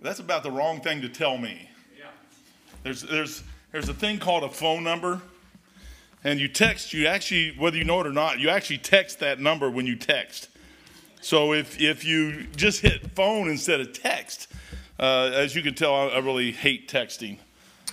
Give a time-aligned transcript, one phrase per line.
[0.00, 1.68] That's about the wrong thing to tell me.
[2.84, 5.20] There's, there's, there's a thing called a phone number,
[6.22, 9.40] and you text, you actually, whether you know it or not, you actually text that
[9.40, 10.48] number when you text.
[11.20, 14.46] So if, if you just hit phone instead of text,
[15.00, 17.38] uh, as you can tell, I, I really hate texting.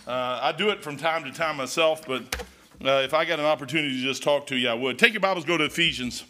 [0.08, 2.46] Uh, I do it from time to time myself, but
[2.86, 5.00] uh, if I got an opportunity to just talk to you, I would.
[5.00, 6.24] Take your Bibles, go to Ephesians,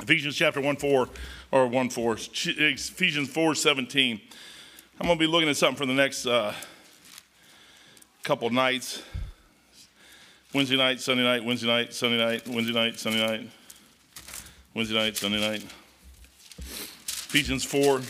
[0.00, 1.08] Ephesians chapter 1 4,
[1.50, 4.20] or 1 4, Ephesians 4 17.
[5.00, 6.54] I'm going to be looking at something for the next uh,
[8.22, 9.02] couple nights
[10.54, 13.50] Wednesday night, Sunday night, Wednesday night, Sunday night, Wednesday night, Sunday night,
[14.72, 15.64] Wednesday night, Sunday night.
[16.58, 18.02] Ephesians 4.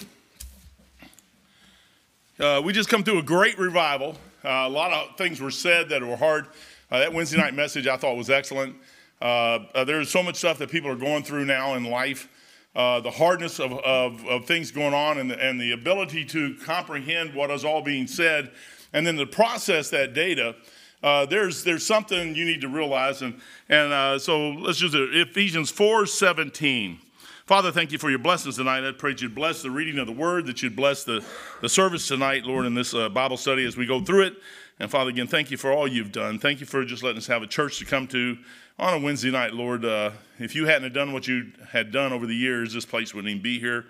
[2.38, 4.18] Uh, we just come through a great revival.
[4.44, 6.48] Uh, a lot of things were said that were hard.
[6.90, 8.76] Uh, that Wednesday night message I thought was excellent.
[9.22, 12.28] Uh, uh, there's so much stuff that people are going through now in life.
[12.74, 16.56] Uh, the hardness of, of, of, things going on and the, and the ability to
[16.64, 18.50] comprehend what is all being said
[18.92, 20.56] and then to process that data.
[21.02, 23.22] Uh, there's, there's something you need to realize.
[23.22, 25.14] And, and uh, so let's just it.
[25.14, 26.98] Ephesians 4 17.
[27.46, 28.88] Father, thank you for your blessings tonight.
[28.88, 31.22] I pray you'd bless the reading of the word, that you'd bless the,
[31.60, 34.36] the service tonight, Lord, in this uh, Bible study as we go through it.
[34.80, 36.38] And Father, again, thank you for all you've done.
[36.38, 38.38] Thank you for just letting us have a church to come to
[38.78, 39.84] on a Wednesday night, Lord.
[39.84, 43.30] Uh, if you hadn't done what you had done over the years, this place wouldn't
[43.30, 43.86] even be here,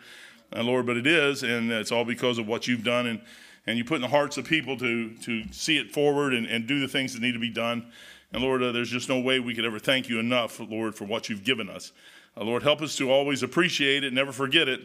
[0.55, 0.87] uh, Lord.
[0.87, 3.21] But it is, and it's all because of what you've done, and
[3.67, 6.67] and you put in the hearts of people to to see it forward and, and
[6.67, 7.91] do the things that need to be done.
[8.33, 11.05] And Lord, uh, there's just no way we could ever thank you enough, Lord, for
[11.05, 11.93] what you've given us.
[12.37, 14.81] Uh, Lord, help us to always appreciate it, never forget it.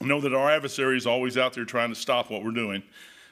[0.00, 2.82] Know that our adversary is always out there trying to stop what we're doing.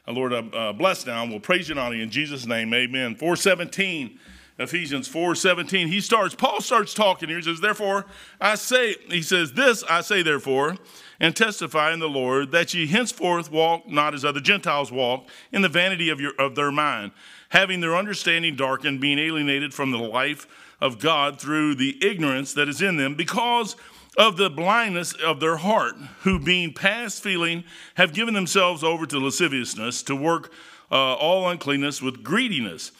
[0.07, 2.75] Uh, Lord, uh, bless now, we'll praise you and in Jesus' name.
[2.75, 3.15] Amen.
[3.15, 4.19] 417.
[4.59, 5.89] Ephesians 4:17.
[5.89, 7.39] He starts, Paul starts talking here.
[7.39, 8.07] He says, Therefore,
[8.41, 10.77] I say, he says, This I say, therefore,
[11.21, 15.63] and testify in the Lord, that ye henceforth walk not as other Gentiles walk, in
[15.63, 17.13] the vanity of your of their mind,
[17.51, 20.47] having their understanding darkened, being alienated from the life
[20.81, 23.77] of God through the ignorance that is in them, because
[24.17, 27.63] of the blindness of their heart, who being past feeling
[27.95, 30.53] have given themselves over to lasciviousness, to work
[30.91, 32.91] uh, all uncleanness with greediness.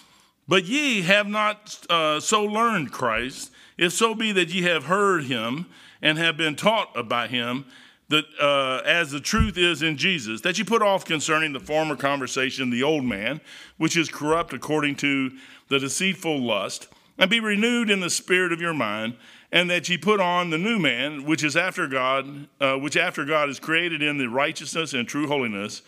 [0.49, 5.25] But ye have not uh, so learned Christ, if so be that ye have heard
[5.25, 5.67] him
[6.01, 7.67] and have been taught about him,
[8.09, 11.95] that uh, as the truth is in Jesus, that you put off concerning the former
[11.95, 13.43] conversation the old man,
[13.77, 15.33] which is corrupt according to
[15.69, 16.89] the deceitful lust
[17.19, 19.17] and be renewed in the spirit of your mind,
[19.53, 23.25] and that ye put on the new man, which is after God, uh, which after
[23.27, 25.83] God is created in the righteousness and true holiness.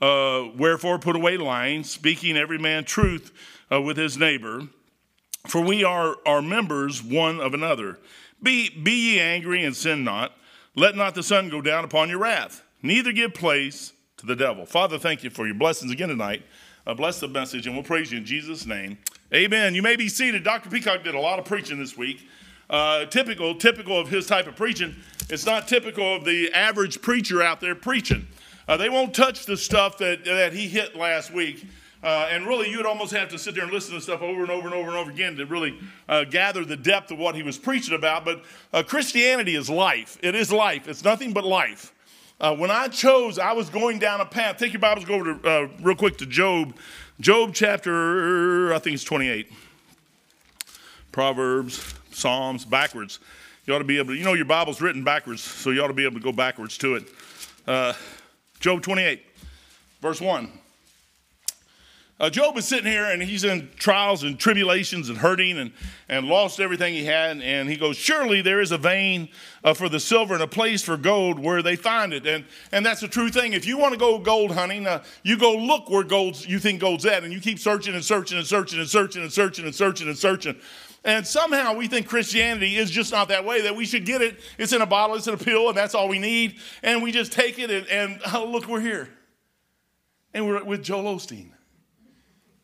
[0.00, 3.32] Uh, wherefore, put away lying, speaking every man truth
[3.70, 4.68] uh, with his neighbor,
[5.46, 7.98] for we are, are members one of another.
[8.42, 10.32] Be, be ye angry and sin not.
[10.74, 14.66] Let not the sun go down upon your wrath, neither give place to the devil.
[14.66, 16.42] Father, thank you for your blessings again tonight.
[16.86, 18.98] Uh, bless the message, and we'll praise you in Jesus' name.
[19.34, 19.74] Amen.
[19.74, 20.44] You may be seated.
[20.44, 20.70] Dr.
[20.70, 22.28] Peacock did a lot of preaching this week.
[22.70, 24.94] Uh, typical, typical of his type of preaching.
[25.28, 28.28] It's not typical of the average preacher out there preaching.
[28.68, 31.66] Uh, they won't touch the stuff that, that he hit last week.
[32.02, 34.50] Uh, and really, you'd almost have to sit there and listen to stuff over and
[34.50, 37.42] over and over and over again to really uh, gather the depth of what he
[37.42, 38.24] was preaching about.
[38.24, 40.18] But uh, Christianity is life.
[40.22, 40.88] It is life.
[40.88, 41.92] It's nothing but life.
[42.38, 44.58] Uh, when I chose, I was going down a path.
[44.58, 46.74] Take your Bibles, go over to, uh, real quick to Job
[47.18, 49.50] Job chapter, I think it's 28.
[51.12, 53.20] Proverbs, Psalms, backwards.
[53.64, 55.88] You ought to be able to, you know, your Bible's written backwards, so you ought
[55.88, 57.04] to be able to go backwards to it.
[57.66, 57.94] Uh,
[58.60, 59.22] Job 28,
[60.02, 60.52] verse 1.
[62.18, 65.70] Uh, Job is sitting here and he's in trials and tribulations and hurting and,
[66.08, 67.42] and lost everything he had.
[67.42, 69.28] And he goes, Surely there is a vein
[69.62, 72.26] uh, for the silver and a place for gold where they find it.
[72.26, 73.52] And, and that's a true thing.
[73.52, 76.80] If you want to go gold hunting, uh, you go look where gold's, you think
[76.80, 77.22] gold's at.
[77.22, 80.16] And you keep searching and searching and searching and searching and searching and searching and
[80.16, 80.56] searching.
[81.04, 84.40] And somehow we think Christianity is just not that way, that we should get it.
[84.56, 86.56] It's in a bottle, it's in a pill, and that's all we need.
[86.82, 89.10] And we just take it and, and oh, look, we're here.
[90.32, 91.52] And we're with Joel Osteen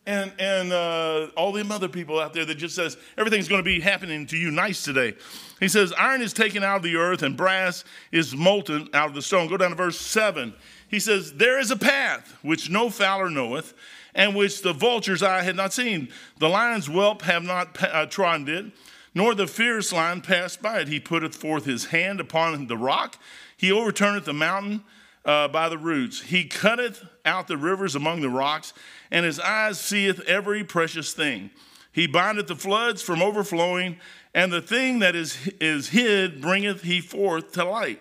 [0.07, 3.65] and and uh, all them other people out there that just says everything's going to
[3.65, 5.15] be happening to you nice today.
[5.61, 9.15] He says iron is taken out of the earth and brass is molten out of
[9.15, 9.49] the stone.
[9.49, 10.55] Go down to verse seven.
[10.89, 13.75] He says there is a path which no fowler knoweth,
[14.15, 16.09] and which the vulture's eye had not seen.
[16.39, 18.73] The lion's whelp have not uh, trodden it,
[19.15, 20.89] nor the fierce lion passed by it.
[20.89, 23.17] He putteth forth his hand upon the rock.
[23.57, 24.85] He overturneth the mountain
[25.25, 26.23] uh, by the roots.
[26.23, 28.73] He cutteth out the rivers among the rocks
[29.13, 31.51] and his eyes seeth every precious thing.
[31.93, 33.99] He bindeth the floods from overflowing,
[34.35, 38.01] and the thing that is, is hid bringeth he forth to light.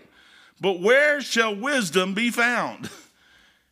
[0.62, 2.90] But where shall wisdom be found?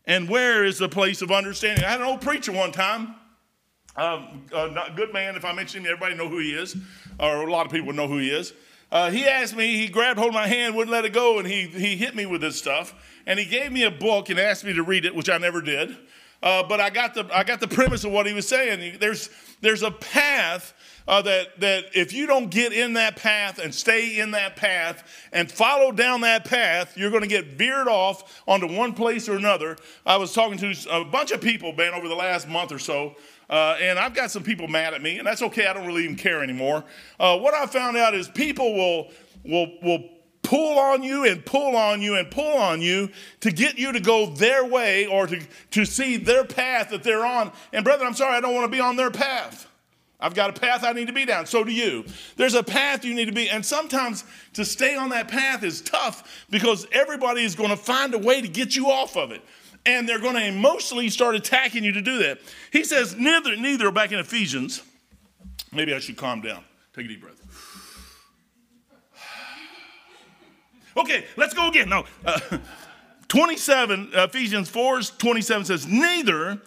[0.06, 1.86] And where is the place of understanding?
[1.86, 3.14] I had an old preacher one time,
[3.96, 5.36] um, a good man.
[5.36, 6.76] If I mention him, everybody know who he is,
[7.20, 8.52] or a lot of people know who he is.
[8.92, 11.48] Uh, he asked me, he grabbed hold of my hand, wouldn't let it go, and
[11.48, 12.96] he, he hit me with this stuff.
[13.28, 15.62] And he gave me a book and asked me to read it, which I never
[15.62, 15.96] did.
[16.42, 18.98] Uh, but I got, the, I got the premise of what he was saying.
[19.00, 19.30] There's,
[19.62, 20.74] there's a path
[21.08, 25.04] uh, that, that if you don't get in that path and stay in that path
[25.34, 29.36] and follow down that path, you're going to get veered off onto one place or
[29.36, 29.76] another.
[30.06, 33.16] I was talking to a bunch of people, man, over the last month or so,
[33.50, 35.66] uh, and I've got some people mad at me, and that's okay.
[35.66, 36.84] I don't really even care anymore.
[37.20, 39.12] Uh, what I found out is people will,
[39.44, 40.10] will, will
[40.50, 43.08] pull on you and pull on you and pull on you
[43.40, 47.24] to get you to go their way or to, to see their path that they're
[47.24, 47.52] on.
[47.72, 49.68] And, brother, I'm sorry, I don't want to be on their path.
[50.20, 51.46] I've got a path I need to be down.
[51.46, 52.04] So do you.
[52.36, 53.48] There's a path you need to be.
[53.48, 54.24] And sometimes
[54.54, 58.42] to stay on that path is tough because everybody is going to find a way
[58.42, 59.44] to get you off of it.
[59.86, 62.40] And they're going to emotionally start attacking you to do that.
[62.72, 64.82] He says, neither, neither, back in Ephesians.
[65.72, 66.64] Maybe I should calm down.
[66.96, 67.39] Take a deep breath.
[71.00, 71.90] Okay, let's go again.
[71.90, 72.40] Now, Uh,
[73.30, 76.60] 27, Ephesians 4 27 says, Neither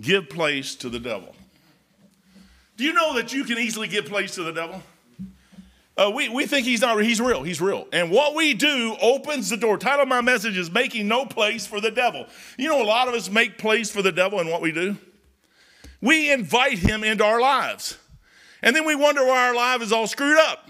[0.00, 1.34] give place to the devil.
[2.76, 4.82] Do you know that you can easily give place to the devil?
[5.96, 9.50] Uh, we, we think he's not he's real he's real and what we do opens
[9.50, 12.24] the door title of my message is making no place for the devil
[12.56, 14.96] you know a lot of us make place for the devil in what we do
[16.00, 17.98] we invite him into our lives
[18.62, 20.66] and then we wonder why our life is all screwed up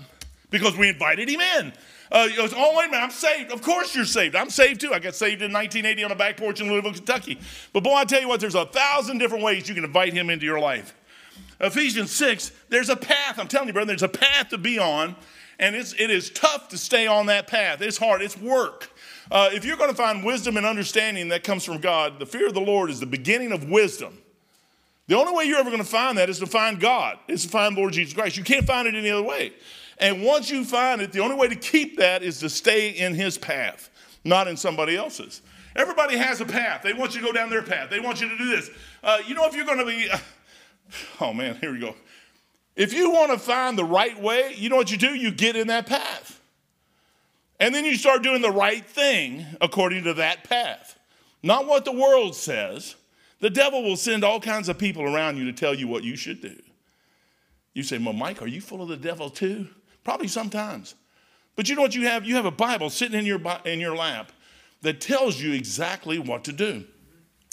[0.50, 1.72] because we invited him in
[2.12, 3.50] uh, oh, wait a minute, I'm saved.
[3.50, 4.36] Of course you're saved.
[4.36, 4.92] I'm saved too.
[4.92, 7.38] I got saved in 1980 on a back porch in Louisville, Kentucky.
[7.72, 10.28] But boy, I tell you what, there's a thousand different ways you can invite him
[10.28, 10.94] into your life.
[11.58, 13.38] Ephesians 6, there's a path.
[13.38, 15.16] I'm telling you, brother, there's a path to be on,
[15.58, 17.80] and it's, it is tough to stay on that path.
[17.80, 18.90] It's hard, it's work.
[19.30, 22.48] Uh, if you're going to find wisdom and understanding that comes from God, the fear
[22.48, 24.18] of the Lord is the beginning of wisdom.
[25.06, 27.48] The only way you're ever going to find that is to find God, is to
[27.48, 28.36] find Lord Jesus Christ.
[28.36, 29.52] You can't find it any other way.
[29.98, 33.14] And once you find it, the only way to keep that is to stay in
[33.14, 33.90] His path,
[34.24, 35.42] not in somebody else's.
[35.74, 36.82] Everybody has a path.
[36.82, 37.88] They want you to go down their path.
[37.90, 38.70] They want you to do this.
[39.02, 40.08] Uh, you know, if you're going to be,
[41.20, 41.94] oh man, here we go.
[42.74, 45.14] If you want to find the right way, you know what you do?
[45.14, 46.40] You get in that path.
[47.60, 50.98] And then you start doing the right thing according to that path.
[51.42, 52.96] Not what the world says.
[53.40, 56.16] The devil will send all kinds of people around you to tell you what you
[56.16, 56.56] should do.
[57.74, 59.68] You say, Well, Mike, are you full of the devil too?
[60.04, 60.94] Probably sometimes.
[61.56, 62.24] But you know what you have?
[62.24, 64.32] You have a Bible sitting in your, in your lap
[64.82, 66.84] that tells you exactly what to do.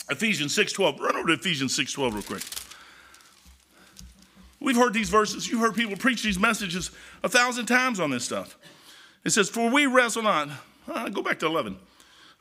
[0.10, 1.00] Ephesians 6.12.
[1.00, 2.44] Run over to Ephesians 6.12 real quick.
[4.60, 5.48] We've heard these verses.
[5.48, 6.92] You've heard people preach these messages
[7.24, 8.58] a thousand times on this stuff.
[9.24, 10.50] It says, For we wrestle not.
[10.88, 11.78] Uh, go back to 11.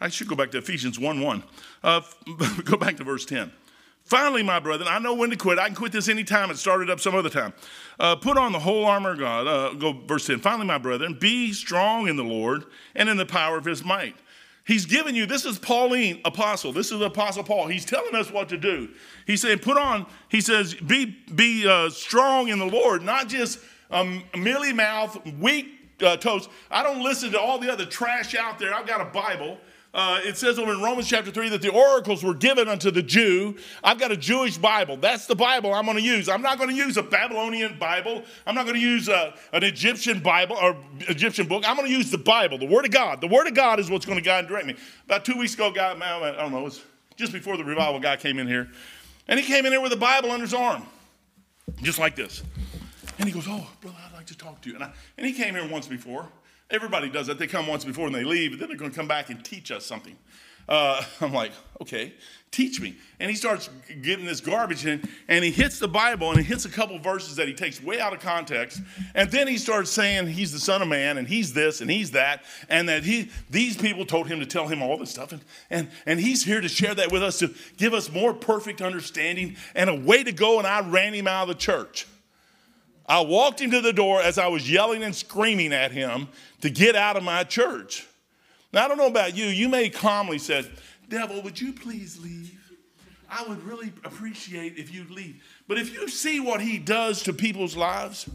[0.01, 1.43] I should go back to Ephesians 1 1.
[1.83, 2.01] Uh,
[2.65, 3.53] go back to verse 10.
[4.09, 5.59] Finally, my brethren, I know when to quit.
[5.59, 7.53] I can quit this anytime and start it up some other time.
[8.01, 9.47] Uh, put on the whole armor of God.
[9.47, 10.41] Uh, go verse 10.
[10.41, 12.65] Finally, my brethren, be strong in the Lord
[12.95, 14.17] and in the power of his might.
[14.65, 16.73] He's given you, this is Pauline, apostle.
[16.73, 17.67] This is Apostle Paul.
[17.67, 18.89] He's telling us what to do.
[19.27, 23.59] He's saying, put on, he says, be, be uh, strong in the Lord, not just
[23.91, 25.67] um, mealy mouth, weak
[26.03, 26.49] uh, toes.
[26.71, 28.73] I don't listen to all the other trash out there.
[28.75, 29.59] I've got a Bible.
[29.99, 33.03] Uh, it says over in Romans chapter 3 that the oracles were given unto the
[33.03, 33.57] Jew.
[33.83, 34.97] I've got a Jewish Bible.
[34.97, 36.29] That's the Bible I'm going to use.
[36.29, 38.23] I'm not going to use a Babylonian Bible.
[38.47, 40.77] I'm not going to use a, uh, an Egyptian Bible or
[41.09, 41.65] Egyptian book.
[41.67, 43.21] I'm going to use the Bible, the Word of God.
[43.21, 44.77] The Word of God is what's going to guide and direct me.
[45.05, 46.81] About two weeks ago, guy, I don't know, it was
[47.17, 48.71] just before the revival, guy came in here.
[49.27, 50.87] And he came in here with a Bible under his arm,
[51.83, 52.45] just like this.
[53.19, 54.77] And he goes, Oh, brother, I'd like to talk to you.
[54.77, 56.29] And, I, and he came here once before.
[56.71, 57.39] Everybody does that.
[57.39, 59.43] They come once before and they leave, but then they're going to come back and
[59.45, 60.17] teach us something.
[60.69, 62.13] Uh, I'm like, okay,
[62.51, 62.95] teach me.
[63.21, 63.71] And he starts
[64.03, 67.37] getting this garbage in, and he hits the Bible and he hits a couple verses
[67.37, 68.83] that he takes way out of context.
[69.15, 72.11] And then he starts saying he's the Son of Man and he's this and he's
[72.11, 75.33] that, and that he these people told him to tell him all this stuff.
[75.33, 78.83] And, and, and he's here to share that with us to give us more perfect
[78.83, 80.59] understanding and a way to go.
[80.59, 82.07] And I ran him out of the church.
[83.09, 86.29] I walked him to the door as I was yelling and screaming at him
[86.61, 88.07] to get out of my church.
[88.73, 89.47] Now, I don't know about you.
[89.47, 90.71] You may calmly say,
[91.09, 92.55] Devil, would you please leave?
[93.31, 95.43] I would really appreciate if you'd leave.
[95.67, 98.29] But if you see what he does to people's lives,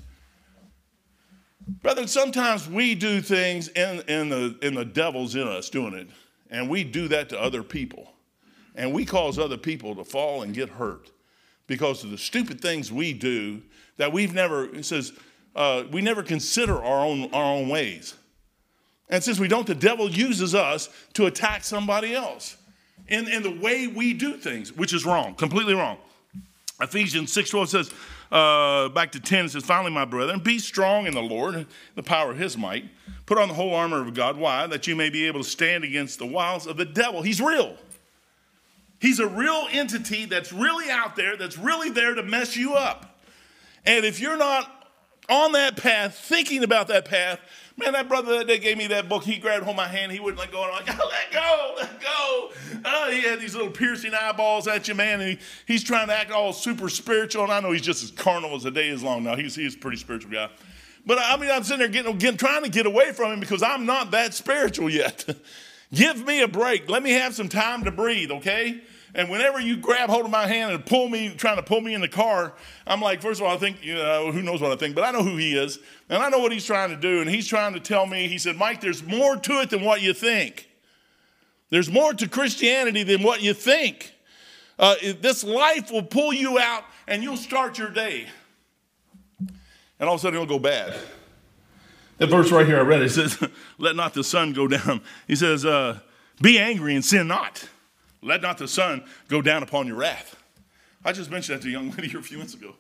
[1.81, 6.07] brother, sometimes we do things in, in, the, in the devil's in us doing it,
[6.49, 8.11] and we do that to other people.
[8.75, 11.11] And we cause other people to fall and get hurt
[11.67, 13.61] because of the stupid things we do
[13.97, 15.13] that we've never, it says,
[15.55, 18.15] uh, we never consider our own, our own ways.
[19.09, 22.57] And since we don't, the devil uses us to attack somebody else.
[23.07, 25.97] in, in the way we do things, which is wrong, completely wrong.
[26.81, 27.91] Ephesians 6.12 says,
[28.31, 32.01] uh, back to 10, it says, Finally, my brethren, be strong in the Lord, the
[32.01, 32.85] power of his might.
[33.27, 34.38] Put on the whole armor of God.
[34.38, 34.65] Why?
[34.65, 37.21] That you may be able to stand against the wiles of the devil.
[37.21, 37.77] He's real.
[39.00, 43.12] He's a real entity that's really out there, that's really there to mess you up.
[43.85, 44.69] And if you're not
[45.29, 47.39] on that path, thinking about that path,
[47.75, 49.23] Man, that brother that day gave me that book.
[49.23, 50.11] He grabbed hold of my hand.
[50.11, 50.63] He wouldn't let go.
[50.63, 52.51] And I'm like, let go, let go.
[52.85, 55.21] Oh, he had these little piercing eyeballs at you, man.
[55.21, 57.43] And he, he's trying to act all super spiritual.
[57.43, 59.35] And I know he's just as carnal as the day is long now.
[59.35, 60.49] He's, he's a pretty spiritual guy.
[61.05, 63.63] But I mean, I'm sitting there getting, getting, trying to get away from him because
[63.63, 65.27] I'm not that spiritual yet.
[65.93, 66.89] Give me a break.
[66.89, 68.81] Let me have some time to breathe, okay?
[69.15, 71.93] And whenever you grab hold of my hand and pull me, trying to pull me
[71.93, 72.53] in the car,
[72.88, 75.03] I'm like, first of all, I think, you know, who knows what I think, but
[75.03, 75.77] I know who he is.
[76.10, 77.22] And I know what he's trying to do.
[77.22, 80.01] And he's trying to tell me, he said, Mike, there's more to it than what
[80.01, 80.67] you think.
[81.70, 84.13] There's more to Christianity than what you think.
[84.79, 88.27] Uh, this life will pull you out and you'll start your day.
[90.00, 90.96] And all of a sudden it'll go bad.
[92.17, 93.10] That verse right here, I read it.
[93.10, 93.38] Says,
[93.77, 95.01] Let not the sun go down.
[95.27, 96.00] He says, uh,
[96.41, 97.67] Be angry and sin not.
[98.23, 100.35] Let not the sun go down upon your wrath.
[101.05, 102.75] I just mentioned that to a young lady a few minutes ago.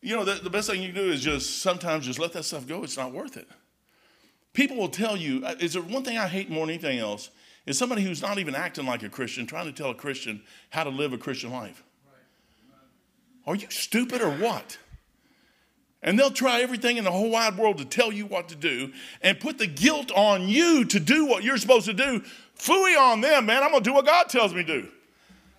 [0.00, 2.44] You know, the, the best thing you can do is just sometimes just let that
[2.44, 2.84] stuff go.
[2.84, 3.48] It's not worth it.
[4.52, 7.30] People will tell you, uh, is there one thing I hate more than anything else?
[7.66, 10.84] Is somebody who's not even acting like a Christian trying to tell a Christian how
[10.84, 11.82] to live a Christian life.
[13.46, 14.78] Are you stupid or what?
[16.02, 18.92] And they'll try everything in the whole wide world to tell you what to do
[19.22, 22.22] and put the guilt on you to do what you're supposed to do
[22.58, 23.62] Fooey on them, man.
[23.62, 24.88] I'm going to do what God tells me to do.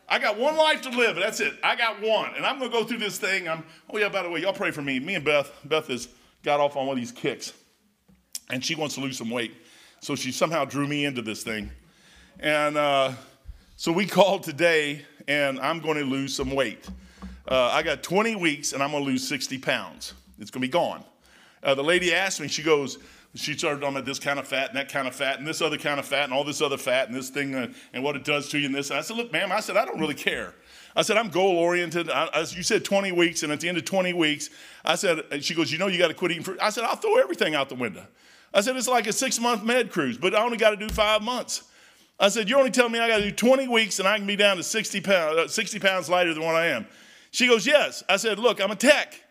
[0.07, 1.15] I got one life to live.
[1.15, 1.53] That's it.
[1.63, 2.31] I got one.
[2.35, 3.47] And I'm going to go through this thing.
[3.47, 4.99] I'm, oh, yeah, by the way, y'all pray for me.
[4.99, 6.07] Me and Beth, Beth has
[6.43, 7.53] got off on one of these kicks.
[8.51, 9.53] And she wants to lose some weight.
[10.01, 11.71] So she somehow drew me into this thing.
[12.39, 13.13] And uh,
[13.75, 16.87] so we called today, and I'm going to lose some weight.
[17.47, 20.13] Uh, I got 20 weeks, and I'm going to lose 60 pounds.
[20.39, 21.03] It's going to be gone.
[21.63, 22.99] Uh, the lady asked me, she goes,
[23.35, 25.61] she started talking about this kind of fat and that kind of fat and this
[25.61, 28.15] other kind of fat and all this other fat and this thing uh, and what
[28.15, 28.89] it does to you and this.
[28.89, 30.53] And I said, look, ma'am, I said, I don't really care.
[30.95, 32.09] I said, I'm goal oriented.
[32.55, 34.49] you said 20 weeks, and at the end of 20 weeks,
[34.85, 36.57] I said, she goes, you know, you got to quit eating fruit.
[36.61, 38.07] I said, I'll throw everything out the window.
[38.53, 40.87] I said, it's like a six month med cruise, but I only got to do
[40.87, 41.63] five months.
[42.17, 44.25] I said, you're only telling me I got to do 20 weeks and I can
[44.25, 46.87] be down to 60 pounds, uh, 60 pounds lighter than what I am.
[47.31, 48.01] She goes, yes.
[48.07, 49.21] I said, look, I'm a tech.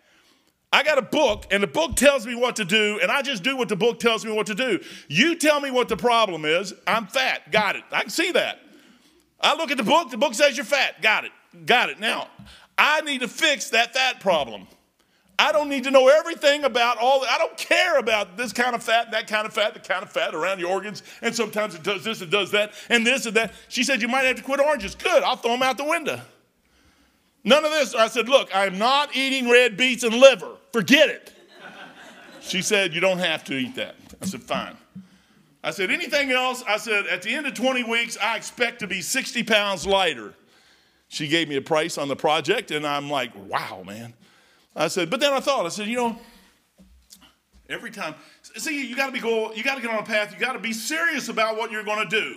[0.75, 3.45] I got a book, and the book tells me what to do, and I just
[3.45, 4.81] do what the book tells me what to do.
[5.07, 6.75] You tell me what the problem is.
[6.85, 7.52] I'm fat.
[7.52, 7.85] Got it.
[7.93, 8.59] I can see that.
[9.40, 11.00] I look at the book, the book says you're fat.
[11.00, 11.33] Got it.
[11.64, 12.00] Got it.
[12.00, 12.26] Now,
[12.76, 14.66] I need to fix that fat problem.
[15.38, 18.83] I don't need to know everything about all, I don't care about this kind of
[18.83, 21.85] fat, that kind of fat, the kind of fat around your organs, and sometimes it
[21.85, 23.54] does this, it does that, and this and that.
[23.69, 24.97] She said, You might have to quit oranges.
[24.97, 26.21] Good, I'll throw them out the window.
[27.45, 27.95] None of this.
[27.95, 30.53] I said, Look, I'm not eating red beets and liver.
[30.73, 31.33] Forget it.
[32.41, 33.97] She said, You don't have to eat that.
[34.21, 34.77] I said, Fine.
[35.63, 36.65] I said, Anything else?
[36.67, 40.35] I said, At the end of 20 weeks, I expect to be 60 pounds lighter.
[41.09, 44.15] She gave me a price on the project, and I'm like, Wow, man.
[44.75, 46.19] I said, But then I thought, I said, You know,
[47.69, 48.15] every time,
[48.57, 50.55] see, you got to be go, you got to get on a path, you got
[50.55, 52.37] to be serious about what you're going to do.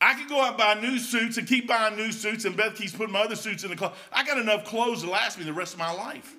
[0.00, 2.74] I could go out and buy new suits and keep buying new suits, and Beth
[2.74, 3.96] keeps putting my other suits in the closet.
[4.12, 6.34] I got enough clothes to last me the rest of my life.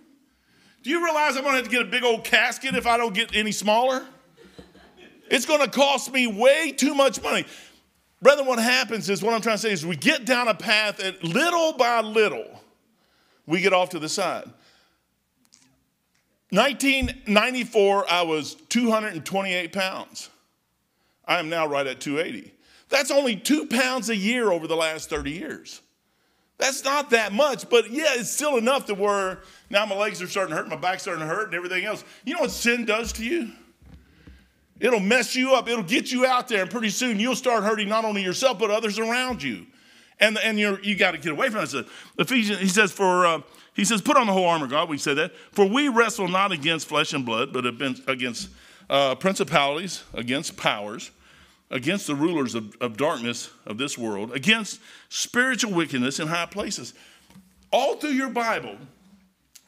[0.84, 2.98] Do you realize I'm going to have to get a big old casket if I
[2.98, 4.06] don't get any smaller?
[5.30, 7.46] It's going to cost me way too much money.
[8.22, 11.00] Brethren, what happens is what I'm trying to say is we get down a path
[11.00, 12.62] and little by little,
[13.46, 14.50] we get off to the side.
[16.52, 20.30] 1994, I was 228 pounds.
[21.26, 22.54] I am now right at 280.
[22.90, 25.82] That's only two pounds a year over the last 30 years.
[26.58, 30.28] That's not that much, but yeah, it's still enough to where now my legs are
[30.28, 32.04] starting to hurt, my back's starting to hurt, and everything else.
[32.26, 33.52] You know what sin does to you?
[34.80, 35.68] It'll mess you up.
[35.68, 38.72] It'll get you out there, and pretty soon you'll start hurting not only yourself but
[38.72, 39.68] others around you.
[40.20, 41.88] And and you're, you got to get away from it.
[42.18, 43.42] Ephesians, he says for uh,
[43.76, 44.90] he says put on the whole armor of God.
[44.90, 48.50] We said that for we wrestle not against flesh and blood, but against
[48.90, 51.12] uh, principalities, against powers
[51.70, 56.94] against the rulers of, of darkness of this world, against spiritual wickedness in high places.
[57.72, 58.78] All through your Bible,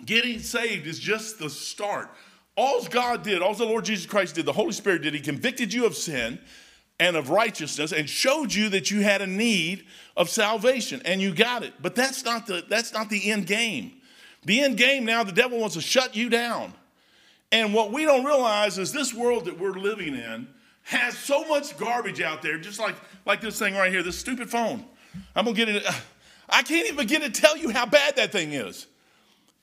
[0.06, 2.10] getting saved is just the start.
[2.56, 5.74] All God did, all the Lord Jesus Christ did, the Holy Spirit did, He convicted
[5.74, 6.40] you of sin
[7.00, 9.86] and of righteousness and showed you that you had a need
[10.18, 11.74] of salvation and you got it.
[11.82, 13.94] But that's not the, that's not the end game.
[14.46, 16.74] The end game now, the devil wants to shut you down.
[17.52, 20.48] And what we don't realize is this world that we're living in
[20.90, 24.50] has so much garbage out there, just like, like this thing right here, this stupid
[24.50, 24.84] phone.
[25.36, 25.84] I'm gonna get it.
[26.50, 28.88] I can't even begin to tell you how bad that thing is.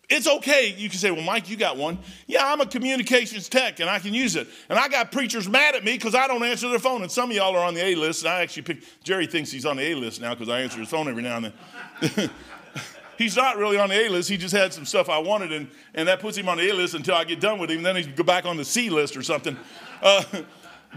[0.08, 0.72] It's okay.
[0.78, 1.98] You can say, well, Mike, you got one.
[2.28, 4.46] Yeah, I'm a communications tech and I can use it.
[4.68, 7.02] And I got preachers mad at me because I don't answer their phone.
[7.02, 8.22] And some of y'all are on the A list.
[8.22, 10.78] And I actually picked, Jerry thinks he's on the A list now because I answer
[10.78, 11.52] his phone every now and
[12.00, 12.30] then.
[13.18, 14.28] he's not really on the A list.
[14.28, 15.52] He just had some stuff I wanted.
[15.52, 17.82] And, and that puts him on the A list until I get done with him.
[17.82, 19.56] Then he go back on the C list or something.
[20.00, 20.22] Uh,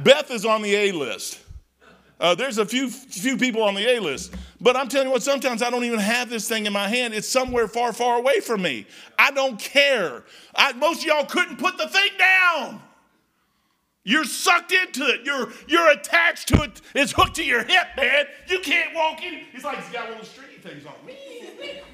[0.03, 1.39] Beth is on the A list.
[2.19, 5.23] Uh, there's a few few people on the A list, but I'm telling you what.
[5.23, 7.13] Sometimes I don't even have this thing in my hand.
[7.13, 8.87] It's somewhere far, far away from me.
[9.17, 10.23] I don't care.
[10.53, 12.81] I, most y'all couldn't put the thing down.
[14.03, 15.21] You're sucked into it.
[15.23, 16.81] You're you're attached to it.
[16.93, 18.25] It's hooked to your hip, man.
[18.47, 19.41] You can't walk in.
[19.53, 20.93] It's like he's got one of those stringy things on.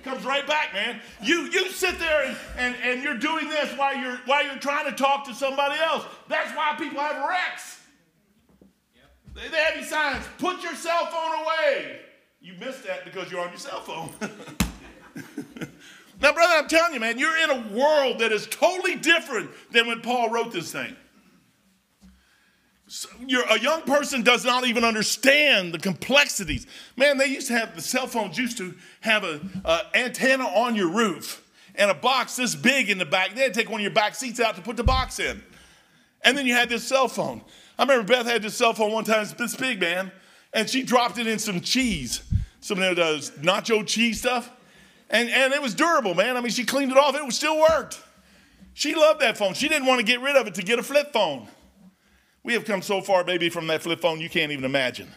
[0.03, 1.01] Comes right back, man.
[1.21, 4.85] You you sit there and, and, and you're doing this while you're while you're trying
[4.85, 6.03] to talk to somebody else.
[6.27, 7.81] That's why people have wrecks.
[9.35, 11.99] They have these signs, put your cell phone away.
[12.39, 14.09] You missed that because you're on your cell phone.
[16.21, 19.87] now, brother, I'm telling you, man, you're in a world that is totally different than
[19.87, 20.95] when Paul wrote this thing.
[22.87, 23.09] So
[23.49, 26.67] a young person does not even understand the complexities.
[26.95, 29.51] Man, they used to have the cell phones used to have an
[29.95, 31.41] antenna on your roof
[31.73, 33.33] and a box this big in the back.
[33.33, 35.41] They'd take one of your back seats out to put the box in.
[36.23, 37.41] And then you had this cell phone.
[37.77, 40.11] I remember Beth had this cell phone one time, this big man,
[40.53, 42.21] and she dropped it in some cheese,
[42.61, 44.49] some of those nacho cheese stuff.
[45.09, 46.37] And, and it was durable, man.
[46.37, 48.01] I mean, she cleaned it off, it still worked.
[48.73, 49.53] She loved that phone.
[49.53, 51.47] She didn't want to get rid of it to get a flip phone.
[52.43, 55.09] We have come so far, baby, from that flip phone, you can't even imagine.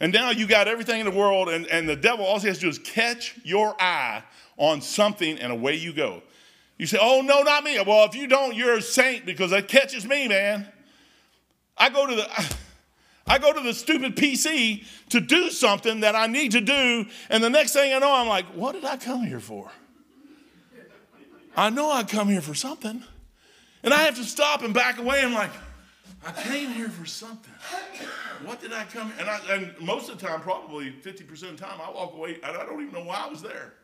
[0.00, 2.58] And now you got everything in the world, and, and the devil, all he has
[2.58, 4.22] to do is catch your eye
[4.56, 6.22] on something, and away you go.
[6.76, 7.80] You say, Oh, no, not me.
[7.86, 10.68] Well, if you don't, you're a saint because that catches me, man.
[11.82, 12.54] I go to the
[13.26, 17.42] I go to the stupid PC to do something that I need to do, and
[17.42, 19.70] the next thing I know, I'm like, what did I come here for?
[21.56, 23.02] I know I come here for something.
[23.82, 25.22] And I have to stop and back away.
[25.22, 25.50] I'm like,
[26.24, 27.52] I came here for something.
[28.44, 29.12] What did I come?
[29.18, 32.38] And, I, and most of the time, probably 50% of the time, I walk away
[32.44, 33.74] and I don't even know why I was there.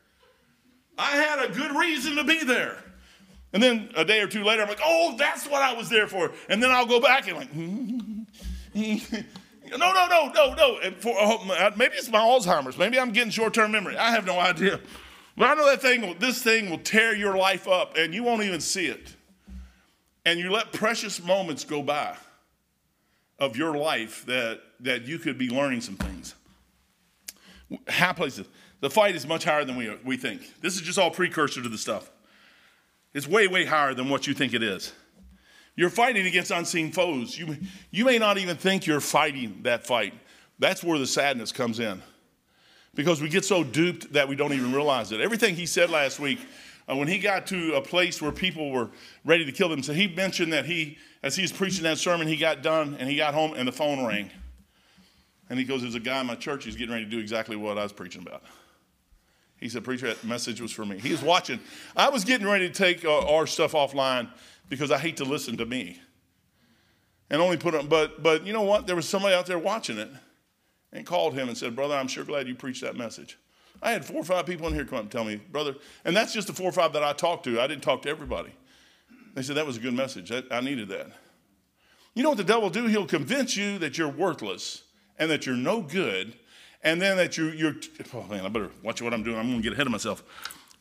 [0.97, 2.77] I had a good reason to be there.
[3.53, 6.07] And then a day or two later, I'm like, oh, that's what I was there
[6.07, 6.33] for.
[6.49, 7.55] And then I'll go back and like,
[8.75, 10.79] no, no, no, no, no.
[10.83, 12.77] And for, uh, maybe it's my Alzheimer's.
[12.77, 13.97] Maybe I'm getting short-term memory.
[13.97, 14.81] I have no idea.
[15.37, 18.43] But I know that thing, this thing will tear your life up, and you won't
[18.43, 19.15] even see it.
[20.27, 22.17] And you let precious moments go by
[23.39, 26.35] of your life that, that you could be learning some things.
[27.89, 28.47] High places.
[28.81, 30.61] The fight is much higher than we, we think.
[30.61, 32.11] This is just all precursor to the stuff.
[33.19, 34.93] It's way, way higher than what you think it is.
[35.75, 37.37] You're fighting against unseen foes.
[37.37, 37.57] You,
[37.91, 40.15] you may not even think you're fighting that fight.
[40.61, 42.01] That's where the sadness comes in.
[42.95, 45.21] Because we get so duped that we don't even realize it.
[45.21, 46.39] Everything he said last week,
[46.89, 48.89] uh, when he got to a place where people were
[49.25, 52.29] ready to kill him, so he mentioned that he, as he was preaching that sermon,
[52.29, 54.31] he got done and he got home and the phone rang.
[55.51, 57.57] And he goes, There's a guy in my church, he's getting ready to do exactly
[57.57, 58.45] what I was preaching about.
[59.61, 60.99] He said, Preacher, that message was for me.
[60.99, 61.61] He was watching.
[61.97, 64.29] I was getting ready to take uh, our stuff offline
[64.69, 66.01] because I hate to listen to me.
[67.31, 68.87] And only put it, but, but you know what?
[68.87, 70.09] There was somebody out there watching it
[70.93, 73.39] and called him and said, Brother, I'm sure glad you preached that message.
[73.83, 76.17] I had four or five people in here come up and tell me, Brother, and
[76.17, 77.61] that's just the four or five that I talked to.
[77.61, 78.53] I didn't talk to everybody.
[79.35, 80.33] They said, That was a good message.
[80.51, 81.09] I needed that.
[82.15, 82.87] You know what the devil will do?
[82.87, 84.83] He'll convince you that you're worthless
[85.19, 86.35] and that you're no good
[86.83, 87.75] and then that you, you're,
[88.15, 89.37] oh man, I better watch what I'm doing.
[89.37, 90.23] I'm going to get ahead of myself.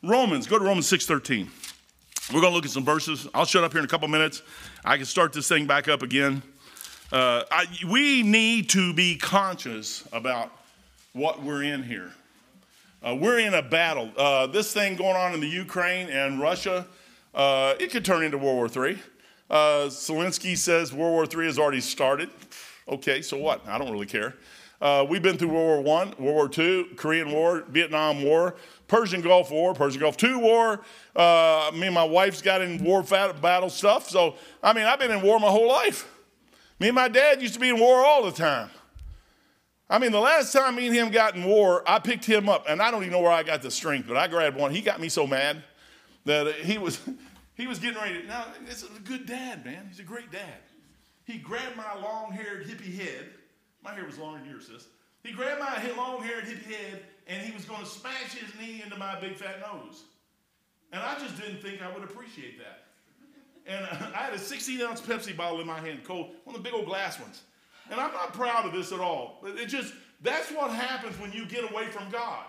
[0.04, 1.48] Romans, go to Romans 6.13.
[2.34, 3.28] We're going to look at some verses.
[3.34, 4.42] I'll shut up here in a couple minutes.
[4.86, 6.44] I can start this thing back up again.
[7.12, 10.52] Uh, I, we need to be conscious about
[11.14, 12.12] what we're in here.
[13.02, 14.12] Uh, we're in a battle.
[14.18, 16.86] Uh, this thing going on in the Ukraine and Russia,
[17.34, 19.00] uh, it could turn into World War III.
[19.50, 19.56] Uh,
[19.88, 22.30] Zelensky says World War III has already started.
[22.90, 23.66] Okay, so what?
[23.68, 24.36] I don't really care.
[24.80, 28.56] Uh, we've been through World War I, World War II, Korean War, Vietnam War,
[28.88, 30.82] Persian Gulf War, Persian Gulf II War.
[31.16, 34.10] Uh, me and my wife's got in war battle stuff.
[34.10, 36.14] So, I mean, I've been in war my whole life.
[36.80, 38.70] Me and my dad used to be in war all the time.
[39.90, 42.66] I mean, the last time me and him got in war, I picked him up,
[42.70, 44.72] and I don't even know where I got the strength, but I grabbed one.
[44.72, 45.64] He got me so mad
[46.26, 47.00] that he was
[47.56, 48.22] he was getting ready.
[48.22, 49.88] To, now, this is a good dad, man.
[49.90, 50.60] He's a great dad.
[51.24, 53.32] He grabbed my long-haired hippie head
[53.84, 54.88] my hair was longer than yours, sis.
[55.24, 58.82] He grabbed my long haired hippie head and he was going to smash his knee
[58.84, 60.04] into my big fat nose.
[60.92, 62.86] And I just didn't think I would appreciate that.
[63.68, 63.86] and
[64.16, 66.74] I had a 16 ounce Pepsi bottle in my hand, cold, one of the big
[66.74, 67.42] old glass ones.
[67.92, 69.44] And I'm not proud of this at all.
[69.44, 72.46] It just, that's what happens when you get away from God.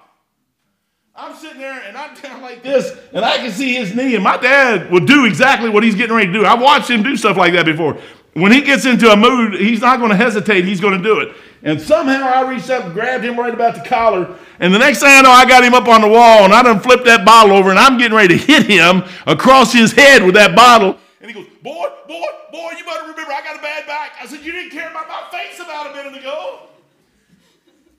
[1.15, 4.23] I'm sitting there and I'm down like this, and I can see his knee, and
[4.23, 6.47] my dad will do exactly what he's getting ready to do.
[6.47, 7.99] I've watched him do stuff like that before.
[8.35, 11.21] When he gets into a mood, he's not going to hesitate, he's going to do
[11.21, 11.35] it.
[11.63, 15.01] And somehow I reached up and grabbed him right about the collar, and the next
[15.01, 17.25] thing I know, I got him up on the wall, and I done flipped that
[17.25, 20.99] bottle over, and I'm getting ready to hit him across his head with that bottle.
[21.21, 24.13] And he goes, Boy, boy, boy, you better remember I got a bad back.
[24.21, 26.61] I said, You didn't care about my face about a minute ago.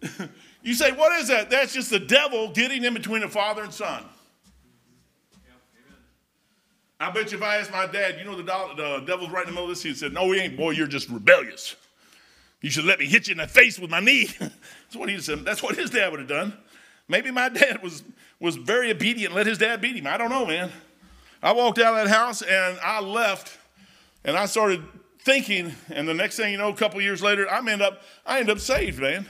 [0.62, 1.50] You say, what is that?
[1.50, 4.04] That's just the devil getting in between a father and son.
[7.00, 9.48] I bet you if I asked my dad, you know the, the devil's right in
[9.48, 11.76] the middle of this, he said, No, he ain't, boy, you're just rebellious.
[12.62, 14.30] You should let me hit you in the face with my knee.
[14.40, 15.46] that's what he said.
[15.46, 16.54] That's what his dad would have done.
[17.08, 18.04] Maybe my dad was,
[18.40, 20.08] was very obedient, let his dad beat him.
[20.08, 20.72] I don't know, man.
[21.42, 23.58] I walked out of that house and I left
[24.26, 24.84] and I started
[25.20, 28.40] thinking, and the next thing you know, a couple years later, I end up, I
[28.40, 29.26] end up saved, man.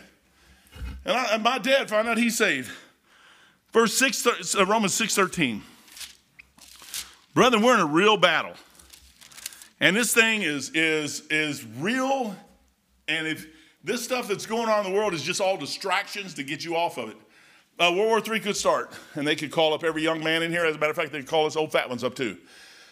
[1.06, 2.72] And, I, and my dad found out he's saved.
[3.72, 5.62] Verse 6, uh, Romans 6 13.
[7.34, 8.54] Brethren, we're in a real battle.
[9.80, 12.36] And this thing is, is, is real.
[13.08, 13.48] And if
[13.84, 16.76] this stuff that's going on in the world is just all distractions to get you
[16.76, 17.18] off of it,
[17.80, 20.52] uh, World War III could start, and they could call up every young man in
[20.52, 20.66] here.
[20.66, 22.38] As a matter of fact, they could call us old fat ones up too.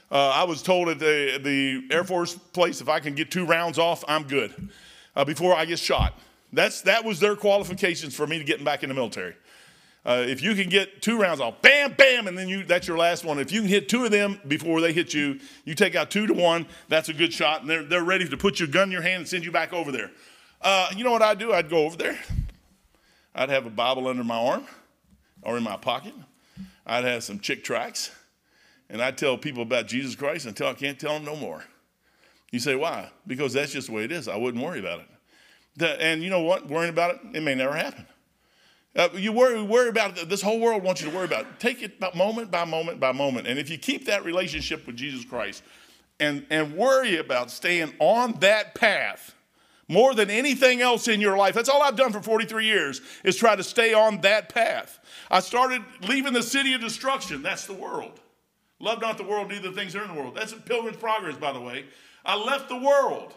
[0.10, 3.46] Uh, I was told at the, the Air Force place if I can get two
[3.46, 4.70] rounds off, I'm good
[5.16, 6.18] uh, before I get shot.
[6.54, 9.36] That's, that was their qualifications for me to getting back in the military.
[10.08, 12.98] Uh, if you can get two rounds off, bam, bam, and then you, that's your
[12.98, 13.40] last one.
[13.40, 16.26] If you can hit two of them before they hit you, you take out two
[16.28, 18.92] to one, that's a good shot, and they're, they're ready to put your gun in
[18.94, 20.10] your hand and send you back over there.
[20.62, 21.52] Uh, you know what I'd do?
[21.52, 22.18] I'd go over there.
[23.36, 24.66] I'd have a Bible under my arm
[25.42, 26.14] or in my pocket.
[26.86, 28.10] I'd have some Chick tracts.
[28.90, 31.66] and I'd tell people about Jesus Christ until I can't tell them no more.
[32.52, 33.10] You say, why?
[33.28, 34.30] Because that's just the way it is.
[34.30, 35.08] I wouldn't worry about it.
[35.76, 36.68] The, and you know what?
[36.68, 38.08] Worrying about it, it may never happen.
[38.98, 40.28] Uh, you worry, worry about it.
[40.28, 41.60] This whole world wants you to worry about it.
[41.60, 43.46] Take it moment by moment by moment.
[43.46, 45.62] And if you keep that relationship with Jesus Christ
[46.20, 49.36] and, and worry about staying on that path
[49.88, 53.36] more than anything else in your life, that's all I've done for 43 years is
[53.36, 54.98] try to stay on that path.
[55.30, 57.44] I started leaving the city of destruction.
[57.44, 58.20] That's the world.
[58.80, 60.36] Love not the world, neither the things that are in the world.
[60.36, 61.86] That's a pilgrim's progress, by the way.
[62.26, 63.34] I left the world.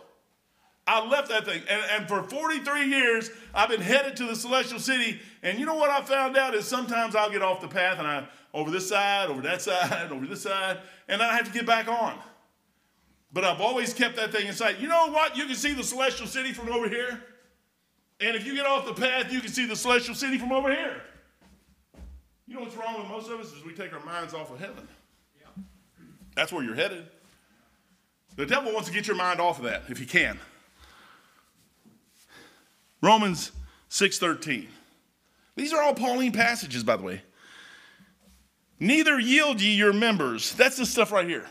[0.87, 1.63] I left that thing.
[1.69, 5.21] And, and for 43 years, I've been headed to the celestial city.
[5.43, 8.07] And you know what I found out is sometimes I'll get off the path and
[8.07, 11.67] I over this side, over that side, over this side, and I have to get
[11.67, 12.19] back on.
[13.33, 14.81] But I've always kept that thing in sight.
[14.81, 15.37] You know what?
[15.37, 17.23] You can see the celestial city from over here.
[18.21, 20.69] And if you get off the path, you can see the celestial city from over
[20.71, 21.01] here.
[22.47, 24.59] You know what's wrong with most of us is we take our minds off of
[24.59, 24.87] heaven.
[25.41, 25.63] Yeah.
[26.35, 27.07] That's where you're headed.
[28.37, 30.39] The devil wants to get your mind off of that if he can.
[33.01, 33.53] Romans
[33.89, 34.67] 6:13.
[35.61, 37.21] These are all Pauline passages, by the way.
[38.79, 40.55] Neither yield ye your members.
[40.55, 41.45] That's the stuff right here.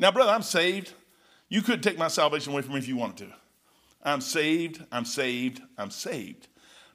[0.00, 0.92] Now, brother, I'm saved.
[1.48, 3.34] You could take my salvation away from me if you wanted to.
[4.02, 6.48] I'm saved, I'm saved, I'm saved.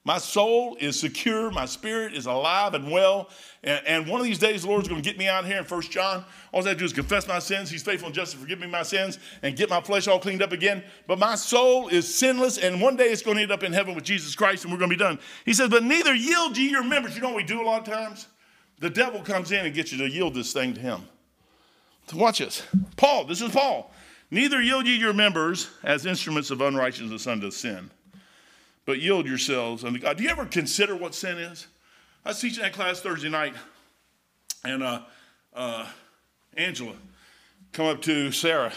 [0.08, 1.52] My soul is secure.
[1.52, 3.28] My spirit is alive and well.
[3.62, 5.66] And, and one of these days, the Lord's going to get me out here in
[5.66, 6.24] First John.
[6.54, 7.70] All I have to do is confess my sins.
[7.70, 10.42] He's faithful and just to forgive me my sins and get my flesh all cleaned
[10.42, 10.82] up again.
[11.08, 13.96] But my soul is sinless, and one day it's going to end up in heaven
[13.96, 15.20] with Jesus Christ, and we're going to be done.
[15.44, 17.14] He says, But neither yield ye your members.
[17.14, 18.28] You know what we do a lot of times?
[18.80, 21.02] The devil comes in and gets you to yield this thing to him.
[22.10, 22.66] So watch this.
[22.96, 23.92] Paul, this is Paul.
[24.32, 27.92] Neither yield ye your members as instruments of unrighteousness unto sin
[28.88, 30.18] but yield yourselves unto God.
[30.18, 31.68] Do you ever consider what sin is?
[32.26, 33.54] I was teaching that class Thursday night,
[34.64, 35.02] and uh,
[35.54, 35.86] uh,
[36.56, 36.94] Angela
[37.74, 38.72] come up to Sarah,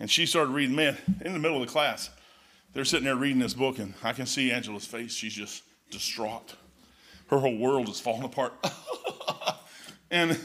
[0.00, 0.74] and she started reading.
[0.74, 2.10] Man, in the middle of the class,
[2.74, 5.14] they're sitting there reading this book, and I can see Angela's face.
[5.14, 6.56] She's just distraught.
[7.28, 8.52] Her whole world is falling apart.
[10.10, 10.36] and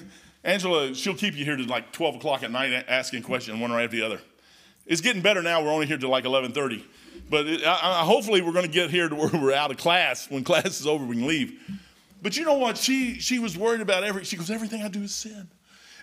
[0.43, 3.86] Angela, she'll keep you here to like 12 o'clock at night asking questions one right
[3.86, 4.21] after the other.
[4.89, 5.63] It's getting better now.
[5.63, 6.84] We're only here till like 11:30.
[7.30, 9.78] But it, I, I, hopefully, we're going to get here to where we're out of
[9.78, 10.30] class.
[10.30, 11.58] When class is over, we can leave.
[12.21, 12.78] But you know what?
[12.78, 15.47] She, she was worried about every, she goes, everything I do is sin.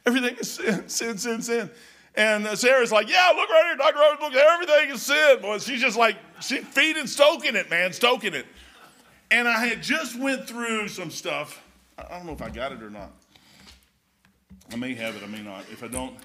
[0.07, 1.71] Everything is sin, sin, sin, sin.
[2.15, 3.99] And uh, Sarah's like, yeah, look right here, Dr.
[3.99, 5.41] Rose, look, everything is sin.
[5.43, 8.47] Boy, she's just like, she's feeding, stoking it, man, stoking it.
[9.31, 11.63] And I had just went through some stuff.
[11.99, 13.11] I don't know if I got it or not.
[14.73, 15.65] I may have it, I may not.
[15.71, 16.17] If I don't,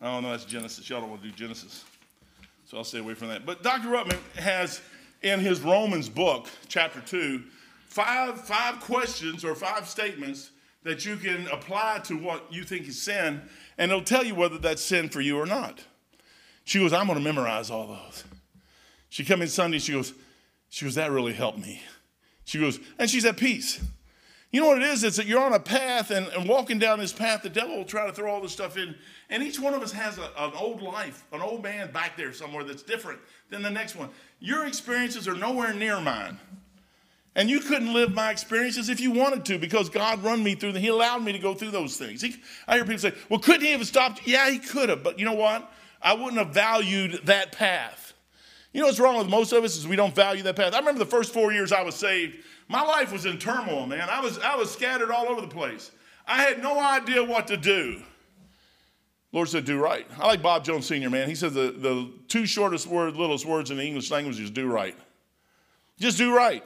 [0.00, 0.88] I don't know, that's Genesis.
[0.88, 1.84] Y'all don't want to do Genesis.
[2.66, 3.44] So I'll stay away from that.
[3.44, 3.88] But Dr.
[3.88, 4.80] Ruckman has
[5.22, 7.42] in his Romans book, chapter 2,
[7.86, 13.00] five, five questions or five statements that you can apply to what you think is
[13.00, 13.42] sin,
[13.76, 15.84] and it'll tell you whether that's sin for you or not.
[16.64, 18.24] She goes, I'm going to memorize all those.
[19.10, 20.14] She come in Sunday, she goes,
[20.70, 21.82] she goes, that really helped me.
[22.44, 23.80] She goes, and she's at peace.
[24.52, 25.04] You know what it is?
[25.04, 27.84] It's that you're on a path and, and walking down this path, the devil will
[27.84, 28.96] try to throw all this stuff in.
[29.28, 32.32] And each one of us has a, an old life, an old man back there
[32.32, 34.08] somewhere that's different than the next one.
[34.40, 36.38] Your experiences are nowhere near mine.
[37.36, 40.72] And you couldn't live my experiences if you wanted to because God run me through
[40.72, 40.82] them.
[40.82, 42.20] He allowed me to go through those things.
[42.20, 42.34] He,
[42.66, 44.26] I hear people say, well, couldn't he have stopped?
[44.26, 45.04] Yeah, he could have.
[45.04, 45.72] But you know what?
[46.02, 48.14] I wouldn't have valued that path.
[48.72, 50.74] You know what's wrong with most of us is we don't value that path.
[50.74, 52.36] I remember the first four years I was saved,
[52.70, 54.08] my life was in turmoil, man.
[54.08, 55.90] I was, I was scattered all over the place.
[56.24, 58.00] I had no idea what to do.
[59.32, 60.06] Lord said, do right.
[60.16, 61.28] I like Bob Jones Sr., man.
[61.28, 64.70] He said the, the two shortest word, littlest words in the English language is do
[64.70, 64.94] right.
[65.98, 66.62] Just do right.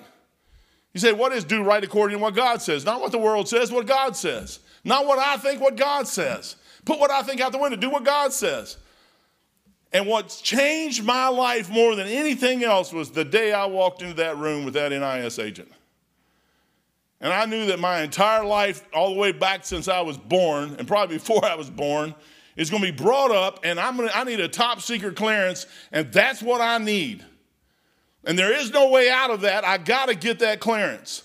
[0.93, 2.85] You say, what is do right according to what God says?
[2.85, 4.59] Not what the world says, what God says.
[4.85, 6.57] Not what I think, what God says.
[6.85, 7.79] Put what I think out the window.
[7.79, 8.77] Do what God says.
[9.91, 14.17] And what's changed my life more than anything else was the day I walked into
[14.17, 15.73] that room with that NIS agent.
[17.25, 20.77] And I knew that my entire life, all the way back since I was born,
[20.79, 22.15] and probably before I was born,
[22.55, 25.65] is going to be brought up, and I'm gonna, I need a top secret clearance,
[25.91, 27.25] and that's what I need.
[28.25, 29.65] And there is no way out of that.
[29.65, 31.23] I got to get that clearance.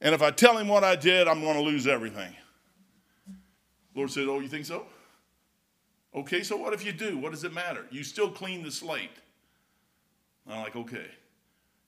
[0.00, 2.34] And if I tell him what I did, I'm going to lose everything.
[3.94, 4.84] Lord said, Oh, you think so?
[6.12, 7.18] Okay, so what if you do?
[7.18, 7.86] What does it matter?
[7.92, 9.10] You still clean the slate.
[10.48, 11.06] I'm like, okay.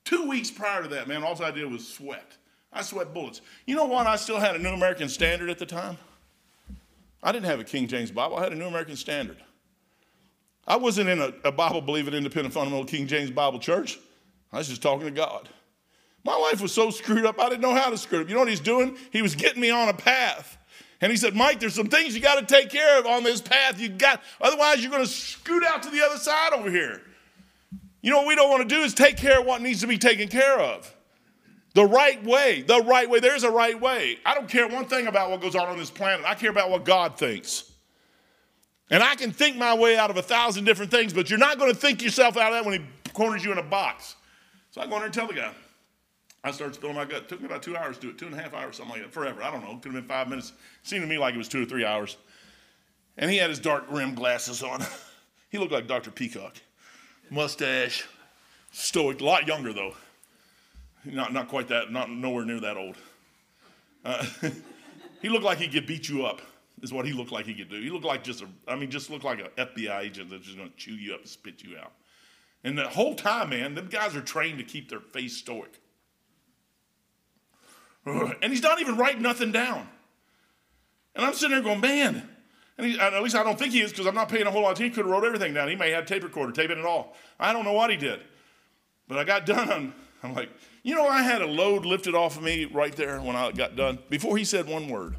[0.05, 2.37] Two weeks prior to that, man, all I did was sweat.
[2.73, 3.41] I sweat bullets.
[3.67, 4.07] You know what?
[4.07, 5.99] I still had a New American Standard at the time.
[7.23, 9.37] I didn't have a King James Bible, I had a New American Standard.
[10.67, 13.99] I wasn't in a, a Bible believing independent fundamental King James Bible church.
[14.53, 15.49] I was just talking to God.
[16.25, 18.29] My life was so screwed up, I didn't know how to screw it up.
[18.29, 18.97] You know what he's doing?
[19.11, 20.59] He was getting me on a path.
[21.01, 23.41] And he said, Mike, there's some things you got to take care of on this
[23.41, 23.81] path.
[23.81, 27.01] You got, otherwise, you're going to scoot out to the other side over here.
[28.03, 29.87] You know what we don't want to do is take care of what needs to
[29.87, 30.95] be taken care of.
[31.75, 33.21] The right way, the right way.
[33.21, 34.19] There's a right way.
[34.27, 36.27] I don't care one thing about what goes on on this planet.
[36.27, 37.71] I care about what God thinks.
[38.91, 41.59] And I can think my way out of a thousand different things, but you're not
[41.59, 44.17] going to think yourself out of that when he corners you in a box.
[44.73, 45.53] So I go in there and tell the guy.
[46.43, 47.23] I started spilling my gut.
[47.23, 48.95] It took me about two hours to do it, two and a half hours, something
[48.95, 49.43] like that, forever.
[49.43, 49.73] I don't know.
[49.73, 50.51] It Could have been five minutes.
[50.83, 52.17] It seemed to me like it was two or three hours.
[53.17, 54.83] And he had his dark rimmed glasses on.
[55.51, 56.11] he looked like Dr.
[56.11, 56.57] Peacock.
[57.29, 58.09] Mustache,
[58.73, 59.95] stoic, a lot younger though.
[61.05, 62.97] Not, not quite that, not nowhere near that old.
[64.05, 64.25] Uh,
[65.23, 66.43] he looked like he could beat you up
[66.83, 67.81] is what he looked like he could do.
[67.81, 70.57] He looked like just a, I mean, just looked like an FBI agent that's just
[70.57, 71.93] going to chew you up and spit you out.
[72.65, 75.81] And the whole time, man, them guys are trained to keep their face stoic.
[78.43, 79.87] And he's not even writing nothing down.
[81.15, 82.29] And I'm sitting there going, man.
[82.79, 84.63] And he, at least I don't think he is because I'm not paying a whole
[84.63, 84.79] lot.
[84.79, 85.69] He could have wrote everything down.
[85.69, 87.15] He may have tape recorder, taping it all.
[87.39, 88.21] I don't know what he did.
[89.07, 89.71] But I got done.
[89.71, 90.49] I'm, I'm like,
[90.83, 93.77] you know, I had a load lifted off of me right there when I got
[93.77, 95.17] done before he said one word.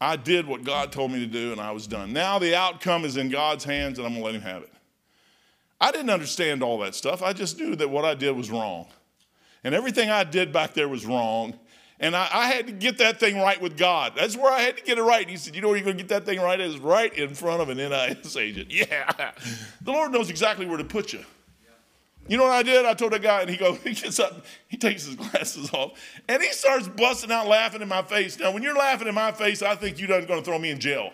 [0.00, 2.12] I did what God told me to do and I was done.
[2.12, 4.72] Now the outcome is in God's hands and I'm going to let Him have it.
[5.80, 7.22] I didn't understand all that stuff.
[7.22, 8.86] I just knew that what I did was wrong.
[9.64, 11.58] And everything I did back there was wrong.
[12.00, 14.12] And I, I, had to get that thing right with God.
[14.16, 15.22] That's where I had to get it right.
[15.22, 16.60] And he said, You know where you're going to get that thing right?
[16.60, 18.70] Is right in front of an NIS agent.
[18.72, 19.32] Yeah.
[19.82, 21.24] The Lord knows exactly where to put you.
[22.28, 22.84] You know what I did?
[22.84, 25.92] I told that guy, and he goes, he gets up, he takes his glasses off,
[26.28, 28.38] and he starts busting out laughing in my face.
[28.38, 30.78] Now, when you're laughing in my face, I think you're going to throw me in
[30.78, 31.10] jail.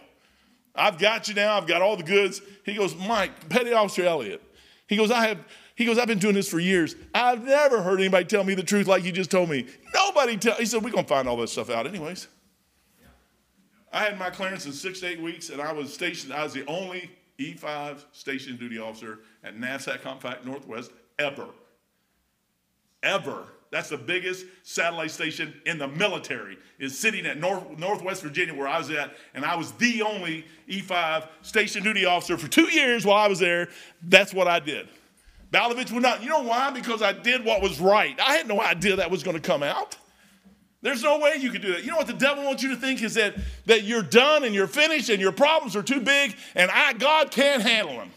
[0.74, 1.57] I've got you now.
[1.57, 2.42] I've got all the goods.
[2.64, 4.42] He goes, Mike, Petty Officer Elliott.
[4.88, 5.38] He goes, I have.
[5.77, 6.94] He goes, I've been doing this for years.
[7.12, 9.66] I've never heard anybody tell me the truth like you just told me.
[9.92, 10.55] Nobody tell.
[10.55, 12.29] He said, we're gonna find all that stuff out anyways.
[13.92, 16.33] I had my clearance in six to eight weeks, and I was stationed.
[16.33, 21.46] I was the only E5 station duty officer at NAVSAT Compact Northwest ever.
[23.03, 23.44] Ever.
[23.70, 28.68] That's the biggest satellite station in the military, is sitting at North, Northwest Virginia, where
[28.68, 33.05] I was at, and I was the only E5 station duty officer for two years
[33.05, 33.68] while I was there.
[34.00, 34.88] That's what I did.
[35.50, 36.22] Balovich would not.
[36.22, 36.70] You know why?
[36.70, 38.18] Because I did what was right.
[38.20, 39.96] I had no idea that was going to come out.
[40.85, 41.83] There's no way you could do that.
[41.83, 43.35] You know what the devil wants you to think is that,
[43.66, 47.31] that you're done and you're finished and your problems are too big and I, God
[47.31, 48.11] can't handle them.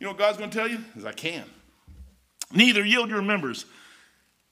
[0.00, 0.78] You know what God's going to tell you?
[0.96, 1.44] Is I can.
[2.52, 3.66] Neither yield your members.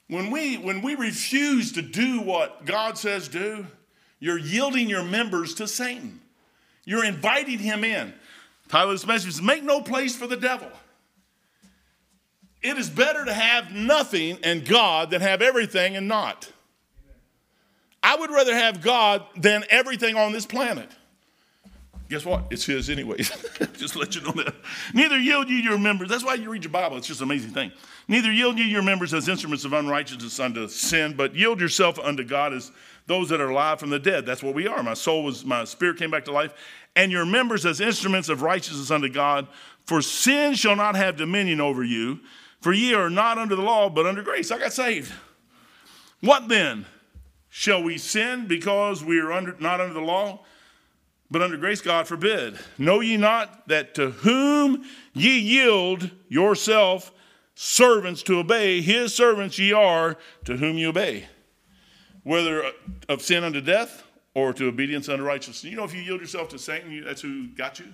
[0.09, 3.67] When we, when we refuse to do what God says do,
[4.21, 6.21] you're yielding your members to Satan.
[6.85, 8.15] You're inviting him in.
[8.71, 10.71] This message is Make No Place for the Devil.
[12.63, 16.51] It is better to have nothing and God than have everything and not.
[18.03, 20.91] I would rather have God than everything on this planet.
[22.09, 22.45] Guess what?
[22.51, 23.31] It's His anyways.
[23.77, 24.55] just let you know that.
[24.95, 26.09] Neither yield you your members.
[26.09, 26.97] That's why you read your Bible.
[26.97, 27.73] It's just an amazing thing.
[28.07, 32.23] Neither yield you your members as instruments of unrighteousness unto sin, but yield yourself unto
[32.23, 32.71] God as
[33.07, 34.25] those that are alive from the dead.
[34.25, 34.83] That's what we are.
[34.83, 36.55] My soul was, my spirit came back to life.
[36.95, 39.49] And your members as instruments of righteousness unto God.
[39.85, 42.21] For sin shall not have dominion over you,
[42.61, 44.51] for ye are not under the law, but under grace.
[44.51, 45.13] I got saved.
[46.21, 46.87] What then?
[47.51, 50.45] Shall we sin because we are under, not under the law,
[51.31, 51.81] but under grace?
[51.81, 52.59] God forbid.
[52.79, 57.13] Know ye not that to whom ye yield yourself
[57.55, 61.27] servants to obey, his servants ye are to whom ye obey,
[62.23, 62.71] whether
[63.09, 65.65] of sin unto death or to obedience unto righteousness.
[65.65, 67.87] You know, if you yield yourself to Satan, that's who got you.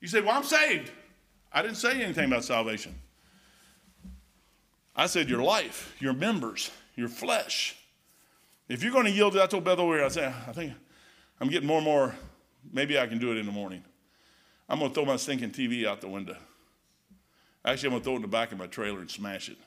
[0.00, 0.90] You say, Well, I'm saved.
[1.52, 2.94] I didn't say anything about salvation.
[4.96, 7.76] I said, Your life, your members, your flesh.
[8.68, 10.72] If you're going to yield that, I told Beth over here, I said, I think
[11.40, 12.14] I'm getting more and more,
[12.72, 13.82] maybe I can do it in the morning.
[14.68, 16.36] I'm going to throw my stinking TV out the window.
[17.64, 19.58] Actually, I'm going to throw it in the back of my trailer and smash it.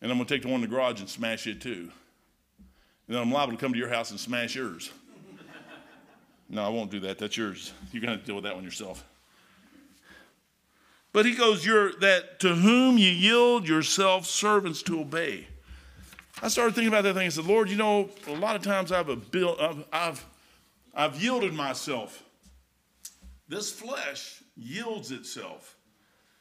[0.00, 1.90] And I'm going to take the one in the garage and smash it too.
[3.06, 4.90] And then I'm liable to come to your house and smash yours.
[6.48, 7.18] no, I won't do that.
[7.18, 7.72] That's yours.
[7.92, 9.04] You're going to deal with that one yourself.
[11.12, 15.46] But he goes, You're that to whom you yield yourself servants to obey.
[16.44, 17.26] I started thinking about that thing.
[17.26, 20.26] I said, Lord, you know, a lot of times I've, I've, I've,
[20.92, 22.24] I've yielded myself.
[23.48, 25.76] This flesh yields itself.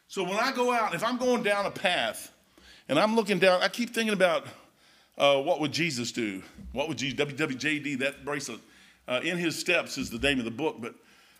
[0.08, 2.32] So when I go out, if I'm going down a path
[2.90, 4.48] and I'm looking down, I keep thinking about
[5.20, 6.42] uh, what would Jesus do?
[6.72, 8.60] What would Jesus, WWJD, that bracelet,
[9.08, 10.78] uh, in his steps is the name of the book.
[10.80, 10.96] But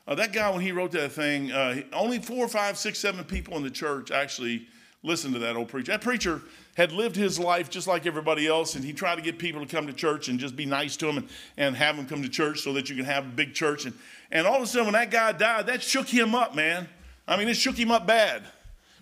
[0.08, 3.58] uh, that guy, when he wrote that thing, uh, only four, five, six, seven people
[3.58, 4.68] in the church actually
[5.04, 5.92] listened to that old preacher.
[5.92, 6.42] That preacher
[6.76, 9.68] had lived his life just like everybody else, and he tried to get people to
[9.68, 12.30] come to church and just be nice to them and, and have them come to
[12.30, 13.86] church so that you can have a big church.
[13.86, 13.94] And,
[14.32, 16.88] and all of a sudden, when that guy died, that shook him up, man.
[17.28, 18.44] I mean, it shook him up bad.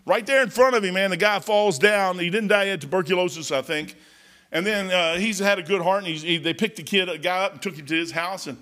[0.05, 2.17] Right there in front of him, man, the guy falls down.
[2.17, 3.95] He didn't die, had tuberculosis, I think.
[4.51, 7.17] And then uh, he's had a good heart, and he, they picked the kid, a
[7.17, 8.47] guy up, and took him to his house.
[8.47, 8.57] And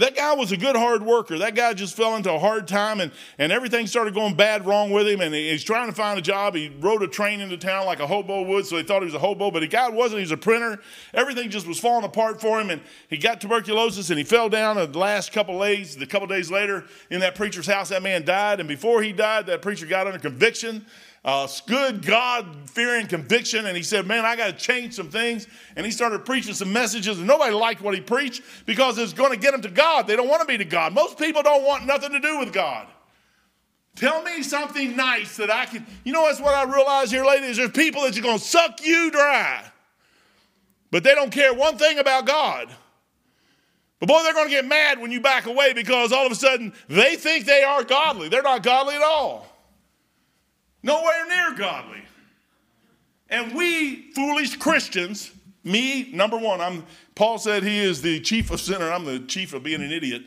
[0.00, 1.38] that guy was a good hard worker.
[1.38, 4.90] That guy just fell into a hard time and, and everything started going bad wrong
[4.90, 5.20] with him.
[5.20, 6.56] And he's trying to find a job.
[6.56, 9.14] He rode a train into town like a hobo would, so they thought he was
[9.14, 10.18] a hobo, but the guy wasn't.
[10.18, 10.80] He was a printer.
[11.12, 12.70] Everything just was falling apart for him.
[12.70, 15.96] And he got tuberculosis and he fell down the last couple days.
[15.96, 18.58] The couple days later, in that preacher's house, that man died.
[18.58, 20.84] And before he died, that preacher got under conviction
[21.24, 23.66] uh, good God fearing conviction.
[23.66, 25.46] And he said, Man, I got to change some things.
[25.74, 29.32] And he started preaching some messages, and nobody liked what he preached because it's going
[29.32, 30.06] to get them to God.
[30.06, 30.92] They don't want to be to God.
[30.92, 32.86] Most people don't want nothing to do with God.
[33.96, 35.86] Tell me something nice that I can.
[36.04, 38.84] You know, that's what I realize here is there's people that are going to suck
[38.84, 39.64] you dry,
[40.90, 42.68] but they don't care one thing about God.
[44.00, 46.34] But boy, they're going to get mad when you back away because all of a
[46.34, 48.28] sudden they think they are godly.
[48.28, 49.53] They're not godly at all
[50.84, 52.02] nowhere near godly.
[53.30, 55.32] And we foolish Christians,
[55.64, 56.84] me, number one, I'm
[57.16, 60.22] Paul said he is the chief of sinner, I'm the chief of being an idiot.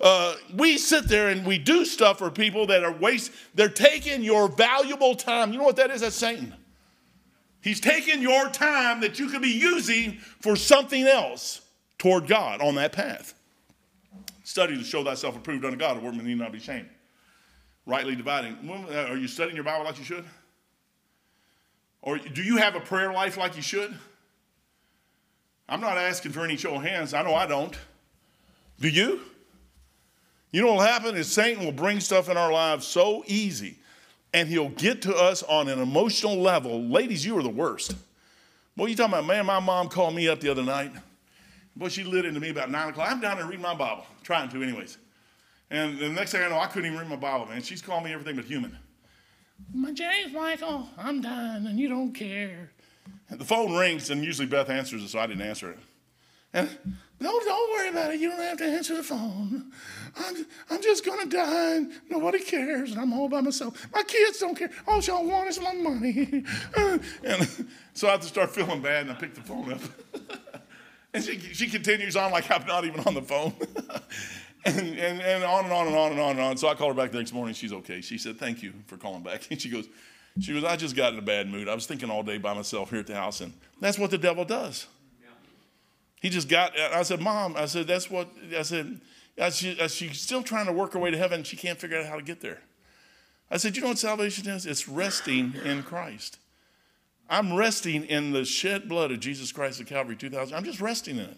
[0.00, 4.22] Uh, we sit there and we do stuff for people that are waste, they're taking
[4.22, 5.52] your valuable time.
[5.52, 6.00] You know what that is?
[6.00, 6.52] That's Satan.
[7.60, 11.60] He's taking your time that you could be using for something else
[11.98, 13.34] toward God on that path.
[14.42, 16.88] Study to show thyself approved unto God, a woman need not be ashamed
[17.86, 18.56] rightly dividing.
[18.68, 20.24] Uh, are you studying your Bible like you should?
[22.00, 23.96] Or do you have a prayer life like you should?
[25.68, 27.14] I'm not asking for any show of hands.
[27.14, 27.76] I know I don't.
[28.80, 29.20] Do you?
[30.50, 33.78] You know what will happen is Satan will bring stuff in our lives so easy,
[34.34, 36.82] and he'll get to us on an emotional level.
[36.82, 37.94] Ladies, you are the worst.
[38.76, 40.92] Boy, you talking about, man, my mom called me up the other night.
[41.76, 43.10] Boy, she lit into me about 9 o'clock.
[43.10, 44.98] I'm down there reading my Bible, trying to, anyways.
[45.72, 47.62] And the next thing I know, I couldn't even read my Bible, man.
[47.62, 48.76] She's calling me everything but human.
[49.72, 52.70] My James Michael, I'm done, and you don't care.
[53.30, 55.78] And the phone rings, and usually Beth answers it, so I didn't answer it.
[56.52, 56.68] And
[57.20, 58.20] no, don't worry about it.
[58.20, 59.72] You don't have to answer the phone.
[60.14, 63.86] I'm, I'm just going to die, and nobody cares, and I'm all by myself.
[63.94, 64.68] My kids don't care.
[64.86, 66.44] All y'all want is my money.
[67.24, 69.80] and so I have to start feeling bad, and I pick the phone up.
[71.14, 73.54] and she, she continues on like I'm not even on the phone.
[74.64, 76.56] And, and, and on and on and on and on and on.
[76.56, 77.52] So I called her back the next morning.
[77.52, 78.00] She's okay.
[78.00, 79.46] She said, Thank you for calling back.
[79.50, 79.88] And she goes,
[80.40, 81.68] she goes, I just got in a bad mood.
[81.68, 83.40] I was thinking all day by myself here at the house.
[83.40, 84.86] And that's what the devil does.
[86.20, 89.00] He just got, I said, Mom, I said, that's what, I said,
[89.50, 91.42] she, she's still trying to work her way to heaven.
[91.42, 92.60] She can't figure out how to get there.
[93.50, 94.64] I said, You know what salvation is?
[94.64, 96.38] It's resting in Christ.
[97.28, 100.56] I'm resting in the shed blood of Jesus Christ at Calvary 2000.
[100.56, 101.36] I'm just resting in it.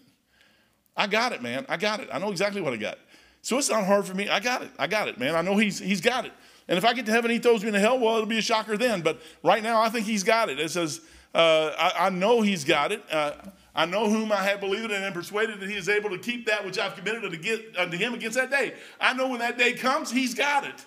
[0.97, 1.67] I got it, man.
[1.69, 2.09] I got it.
[2.13, 2.99] I know exactly what I got.
[3.45, 4.27] So it's not hard for me.
[4.31, 4.71] I got it.
[4.79, 5.37] I got it, man.
[5.37, 6.33] I know he's, he's got it.
[6.67, 8.43] And if I get to heaven, he throws me into hell, well, it'll be a
[8.43, 9.03] shocker then.
[9.03, 10.59] But right now, I think he's got it.
[10.59, 11.03] It says,
[11.35, 13.03] uh, I, I, know he's got it.
[13.13, 13.33] Uh,
[13.75, 16.47] I know whom I have believed and am persuaded that he is able to keep
[16.47, 18.73] that which I've committed to get unto him against that day.
[18.99, 20.83] I know when that day comes, he's got it.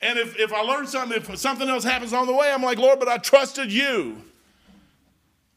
[0.00, 2.78] And if, if I learn something, if something else happens on the way, I'm like,
[2.78, 4.16] Lord, but I trusted you.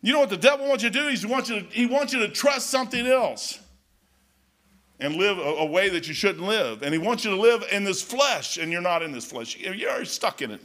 [0.02, 1.08] You know what the devil wants you to do?
[1.08, 3.60] He wants you to, he wants you to trust something else
[5.00, 6.82] and live a, a, way that you shouldn't live.
[6.82, 9.58] And he wants you to live in this flesh, and you're not in this flesh.
[9.58, 10.62] You're stuck in it.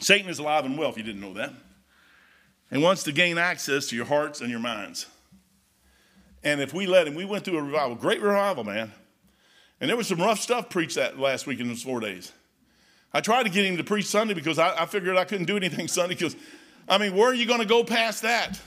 [0.00, 1.52] Satan is alive and well, if you didn't know that.
[2.70, 5.06] And wants to gain access to your hearts and your minds.
[6.44, 8.92] And if we let him, we went through a revival, great revival, man.
[9.80, 12.32] And there was some rough stuff preached that last week in those four days.
[13.12, 15.56] I tried to get him to preach Sunday because I, I figured I couldn't do
[15.56, 16.36] anything Sunday because,
[16.88, 18.60] I mean, where are you going to go past that?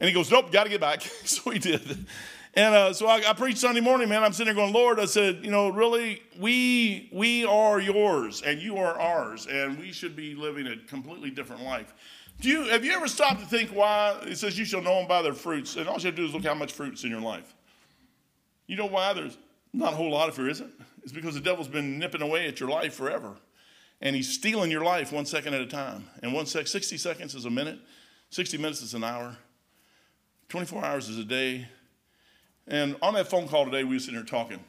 [0.00, 1.00] And he goes, Nope, got to get back.
[1.24, 2.06] so he did.
[2.54, 4.22] And uh, so I, I, preached Sunday morning, man.
[4.22, 8.60] I'm sitting there going, Lord, I said, you know, really, we we are yours and
[8.60, 11.94] you are ours, and we should be living a completely different life.
[12.40, 15.08] Do you have you ever stopped to think why it says you shall know them
[15.08, 15.76] by their fruits?
[15.76, 17.54] And all you have to do is look how much fruit's in your life.
[18.66, 19.38] You know why there's
[19.72, 20.72] not a whole lot if there isn't?
[21.02, 23.34] It's because the devil's been nipping away at your life forever.
[24.02, 26.08] And he's stealing your life one second at a time.
[26.22, 27.78] And one sec, 60 seconds is a minute,
[28.30, 29.36] 60 minutes is an hour,
[30.48, 31.68] 24 hours is a day,
[32.68, 34.60] and on that phone call today, we were sitting there talking.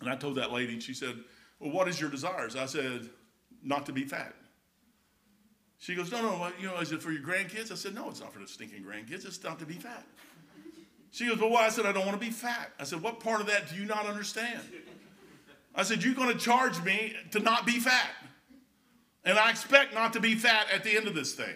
[0.00, 1.16] And I told that lady, she said,
[1.60, 2.56] Well, what is your desires?
[2.56, 3.08] I said,
[3.62, 4.34] Not to be fat.
[5.78, 7.70] She goes, No, no, you know, is it for your grandkids?
[7.70, 9.26] I said, No, it's not for the stinking grandkids.
[9.26, 10.04] It's not to be fat.
[11.10, 11.66] She goes, Well, why?
[11.66, 12.72] I said, I don't want to be fat.
[12.80, 14.60] I said, What part of that do you not understand?
[15.74, 18.10] I said, You're going to charge me to not be fat.
[19.24, 21.54] And I expect not to be fat at the end of this thing.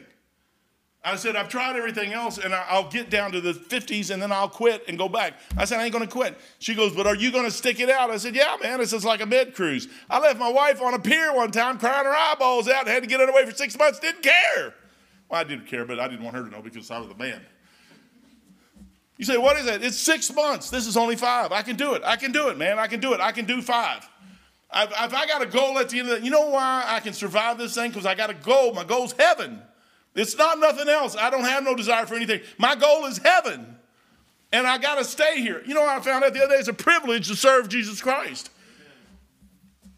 [1.06, 4.32] I said, I've tried everything else and I'll get down to the 50s and then
[4.32, 5.34] I'll quit and go back.
[5.56, 6.36] I said, I ain't gonna quit.
[6.58, 8.10] She goes, But are you gonna stick it out?
[8.10, 9.86] I said, Yeah, man, this is like a med cruise.
[10.10, 13.04] I left my wife on a pier one time crying her eyeballs out and had
[13.04, 14.74] to get it away for six months, didn't care.
[15.28, 17.14] Well, I didn't care, but I didn't want her to know because I was the
[17.14, 17.40] man.
[19.16, 19.84] You say, What is it?
[19.84, 20.70] It's six months.
[20.70, 21.52] This is only five.
[21.52, 22.02] I can do it.
[22.04, 22.80] I can do it, man.
[22.80, 23.20] I can do it.
[23.20, 24.08] I can do five.
[24.74, 27.12] If I got a goal at the end of the, you know why I can
[27.12, 27.90] survive this thing?
[27.90, 28.74] Because I got a goal.
[28.74, 29.62] My goal's heaven.
[30.16, 31.14] It's not nothing else.
[31.14, 32.40] I don't have no desire for anything.
[32.58, 33.76] My goal is heaven.
[34.50, 35.62] And I got to stay here.
[35.66, 36.58] You know I found out the other day?
[36.58, 38.50] It's a privilege to serve Jesus Christ.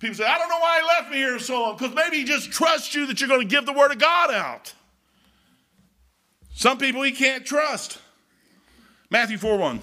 [0.00, 1.76] People say, I don't know why he left me here so long.
[1.76, 4.32] Because maybe he just trusts you that you're going to give the word of God
[4.32, 4.74] out.
[6.54, 7.98] Some people he can't trust.
[9.10, 9.80] Matthew 4 1.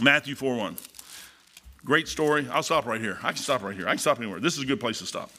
[0.00, 0.76] Matthew 4 1.
[1.84, 2.48] Great story.
[2.50, 3.18] I'll stop right here.
[3.22, 3.86] I can stop right here.
[3.86, 4.40] I can stop anywhere.
[4.40, 5.30] This is a good place to stop.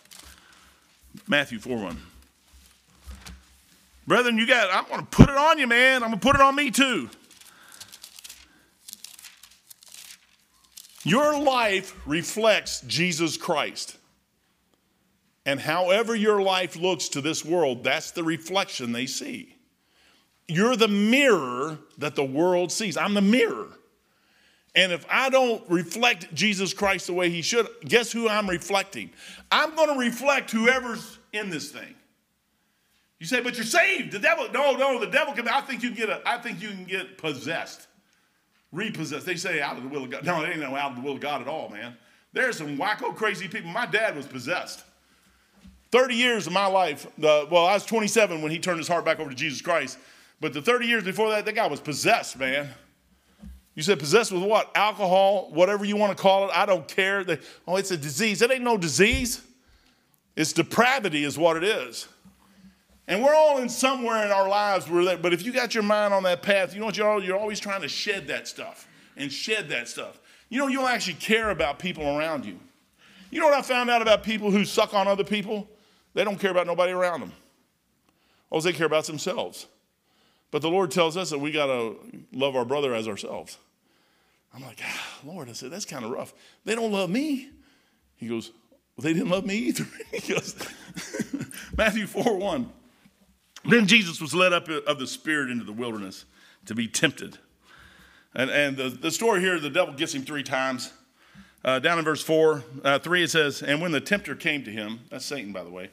[1.27, 1.97] Matthew 4 1.
[4.07, 6.03] Brethren, you got, I'm going to put it on you, man.
[6.03, 7.09] I'm going to put it on me too.
[11.03, 13.97] Your life reflects Jesus Christ.
[15.45, 19.55] And however your life looks to this world, that's the reflection they see.
[20.47, 22.97] You're the mirror that the world sees.
[22.97, 23.67] I'm the mirror.
[24.75, 29.11] And if I don't reflect Jesus Christ the way he should, guess who I'm reflecting?
[29.51, 31.95] I'm going to reflect whoever's in this thing.
[33.19, 34.11] You say, but you're saved.
[34.11, 35.47] The devil, no, no, the devil can.
[35.47, 37.87] I think you can get a, I think you can get possessed,
[38.71, 39.25] repossessed.
[39.25, 40.25] They say out of the will of God.
[40.25, 41.95] No, it ain't no out of the will of God at all, man.
[42.33, 43.71] There's some wacko crazy people.
[43.71, 44.83] My dad was possessed.
[45.91, 49.05] 30 years of my life, uh, well, I was 27 when he turned his heart
[49.05, 49.97] back over to Jesus Christ.
[50.41, 52.69] But the 30 years before that, that guy was possessed, man.
[53.75, 54.71] You said possessed with what?
[54.75, 56.51] Alcohol, whatever you want to call it.
[56.57, 57.23] I don't care.
[57.23, 58.41] They, oh, it's a disease.
[58.41, 59.41] It ain't no disease.
[60.35, 62.07] It's depravity, is what it is.
[63.07, 65.83] And we're all in somewhere in our lives where that, but if you got your
[65.83, 68.87] mind on that path, you know what you're, you're always trying to shed that stuff
[69.15, 70.19] and shed that stuff.
[70.49, 72.59] You know, you don't actually care about people around you.
[73.29, 75.67] You know what I found out about people who suck on other people?
[76.13, 77.33] They don't care about nobody around them.
[78.49, 79.67] All they care about themselves.
[80.51, 81.97] But the Lord tells us that we got to
[82.31, 83.57] love our brother as ourselves.
[84.53, 86.33] I'm like, ah, Lord, I said, that's kind of rough.
[86.63, 87.49] They don't love me.
[88.15, 88.51] He goes,
[88.95, 89.85] well, they didn't love me either.
[90.13, 90.55] he goes,
[91.77, 92.71] Matthew 4 1.
[93.67, 96.25] Then Jesus was led up of the Spirit into the wilderness
[96.65, 97.37] to be tempted.
[98.33, 100.91] And, and the, the story here, the devil gets him three times.
[101.63, 104.71] Uh, down in verse 4, uh, 3, it says, And when the tempter came to
[104.71, 105.89] him, that's Satan, by the way,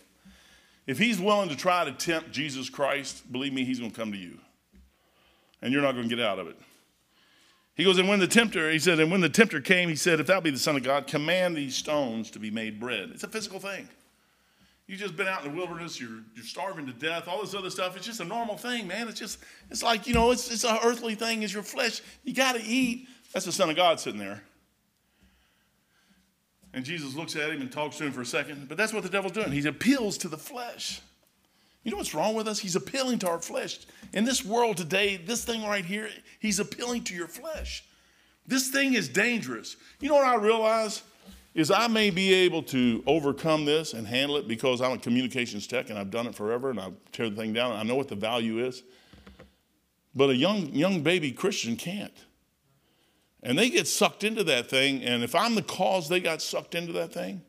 [0.86, 4.12] if he's willing to try to tempt Jesus Christ, believe me, he's going to come
[4.12, 4.38] to you.
[5.62, 6.58] And you're not going to get out of it.
[7.74, 10.20] He goes, And when the tempter, he said, And when the tempter came, he said,
[10.20, 13.10] If thou be the Son of God, command these stones to be made bread.
[13.14, 13.88] It's a physical thing.
[14.92, 17.70] You just been out in the wilderness, you're, you're starving to death, all this other
[17.70, 17.96] stuff.
[17.96, 19.08] It's just a normal thing, man.
[19.08, 19.38] It's just,
[19.70, 22.02] it's like, you know, it's, it's an earthly thing, it's your flesh.
[22.24, 23.08] You got to eat.
[23.32, 24.42] That's the Son of God sitting there.
[26.74, 28.68] And Jesus looks at him and talks to him for a second.
[28.68, 29.50] But that's what the devil's doing.
[29.50, 31.00] He appeals to the flesh.
[31.84, 32.58] You know what's wrong with us?
[32.58, 33.78] He's appealing to our flesh.
[34.12, 37.82] In this world today, this thing right here, he's appealing to your flesh.
[38.46, 39.74] This thing is dangerous.
[40.00, 41.02] You know what I realize?
[41.54, 45.66] Is I may be able to overcome this and handle it because I'm a communications
[45.66, 47.72] tech and I've done it forever and I tear the thing down.
[47.72, 48.82] and I know what the value is.
[50.14, 52.16] But a young, young baby Christian can't.
[53.42, 55.02] And they get sucked into that thing.
[55.02, 57.42] And if I'm the cause they got sucked into that thing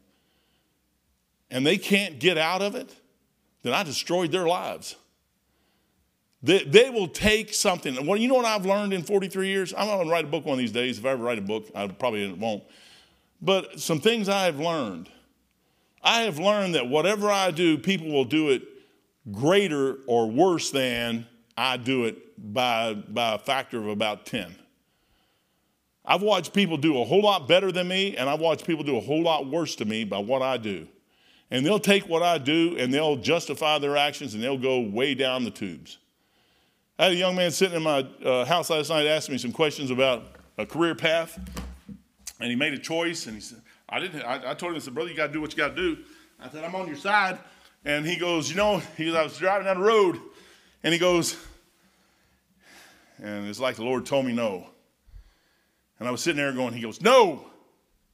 [1.50, 2.94] and they can't get out of it,
[3.62, 4.96] then I destroyed their lives.
[6.42, 8.06] They, they will take something.
[8.06, 9.74] Well, you know what I've learned in 43 years?
[9.78, 10.98] I'm going to write a book one of these days.
[10.98, 12.64] If I ever write a book, I probably won't.
[13.44, 15.10] But some things I have learned.
[16.02, 18.64] I have learned that whatever I do, people will do it
[19.32, 21.28] greater or worse than
[21.58, 22.18] I do it
[22.54, 24.56] by, by a factor of about 10.
[26.06, 28.98] I've watched people do a whole lot better than me, and I've watched people do
[28.98, 30.88] a whole lot worse to me by what I do.
[31.52, 35.16] And they'll take what I do and they'll justify their actions and they'll go way
[35.16, 36.00] down the tubes.
[36.98, 39.52] I had a young man sitting in my uh, house last night asking me some
[39.52, 40.24] questions about
[40.58, 41.40] a career path,
[42.44, 43.26] and he made a choice.
[43.26, 45.34] And he said, "I didn't." I, I told him, "I said, brother, you got to
[45.34, 46.04] do what you got to do."
[46.42, 47.40] I said, "I'm on your side."
[47.86, 50.20] And he goes, "You know," he goes, "I was driving down the road,
[50.84, 51.38] and he goes,
[53.18, 54.68] and it's like the Lord told me no."
[56.00, 57.46] And I was sitting there going, "He goes, no,"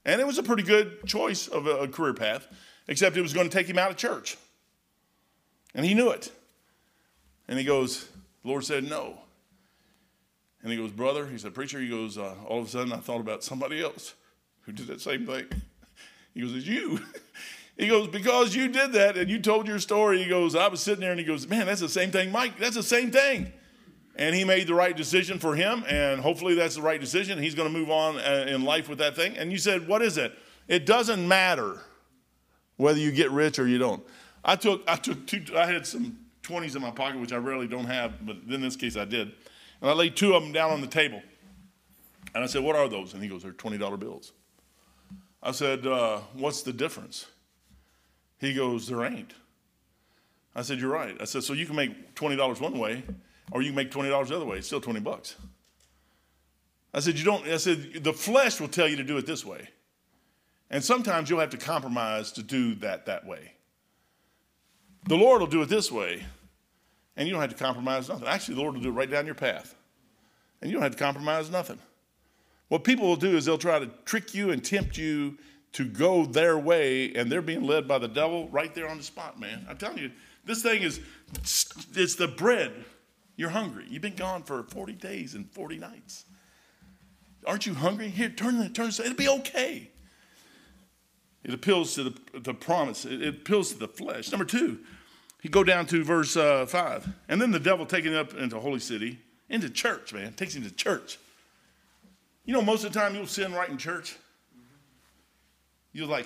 [0.05, 2.47] and it was a pretty good choice of a, a career path
[2.87, 4.37] except it was going to take him out of church.
[5.75, 6.31] And he knew it.
[7.47, 8.07] And he goes,
[8.43, 9.19] the Lord said no.
[10.61, 12.97] And he goes, Brother, he said, Preacher, he goes, uh, all of a sudden I
[12.97, 14.15] thought about somebody else
[14.69, 15.45] who did that same thing.
[16.33, 16.99] He goes, It's you.
[17.75, 20.21] He goes, Because you did that and you told your story.
[20.21, 22.59] He goes, I was sitting there and he goes, Man, that's the same thing, Mike.
[22.59, 23.53] That's the same thing.
[24.17, 25.85] And he made the right decision for him.
[25.87, 27.41] And hopefully that's the right decision.
[27.41, 29.37] He's going to move on uh, in life with that thing.
[29.37, 30.37] And you said, What is it?
[30.67, 31.79] It doesn't matter
[32.75, 34.03] whether you get rich or you don't.
[34.43, 37.67] I took, I took two, I had some 20s in my pocket, which I rarely
[37.67, 39.31] don't have, but in this case I did.
[39.81, 41.21] And I laid two of them down on the table.
[42.35, 43.13] And I said, What are those?
[43.13, 44.33] And he goes, They're $20 bills.
[45.41, 47.25] I said, uh, What's the difference?
[48.39, 49.33] He goes, There ain't.
[50.55, 51.15] I said, You're right.
[51.19, 53.03] I said, So you can make $20 one way,
[53.51, 54.57] or you can make $20 the other way.
[54.57, 55.35] It's still 20 bucks.
[56.93, 59.45] I said, You don't, I said, The flesh will tell you to do it this
[59.45, 59.69] way.
[60.69, 63.53] And sometimes you'll have to compromise to do that that way.
[65.07, 66.23] The Lord will do it this way,
[67.15, 68.27] and you don't have to compromise nothing.
[68.27, 69.75] Actually, the Lord will do it right down your path,
[70.61, 71.79] and you don't have to compromise nothing.
[72.69, 75.37] What people will do is they'll try to trick you and tempt you
[75.73, 79.03] to go their way, and they're being led by the devil right there on the
[79.03, 79.65] spot, man.
[79.69, 80.11] I'm telling you,
[80.45, 80.99] this thing is,
[81.41, 82.73] it's the bread.
[83.35, 83.85] You're hungry.
[83.89, 86.25] You've been gone for 40 days and 40 nights.
[87.45, 88.09] Aren't you hungry?
[88.09, 88.89] Here, turn the turn.
[88.89, 89.91] It'll be okay.
[91.43, 94.31] It appeals to the, the promise, it, it appeals to the flesh.
[94.31, 94.79] Number two,
[95.41, 97.07] he go down to verse uh, 5.
[97.29, 100.71] And then the devil taking up into holy city, into church, man, takes him to
[100.71, 101.17] church.
[102.49, 104.17] You know, most of the time you'll sin right in church.
[105.93, 106.25] You're like,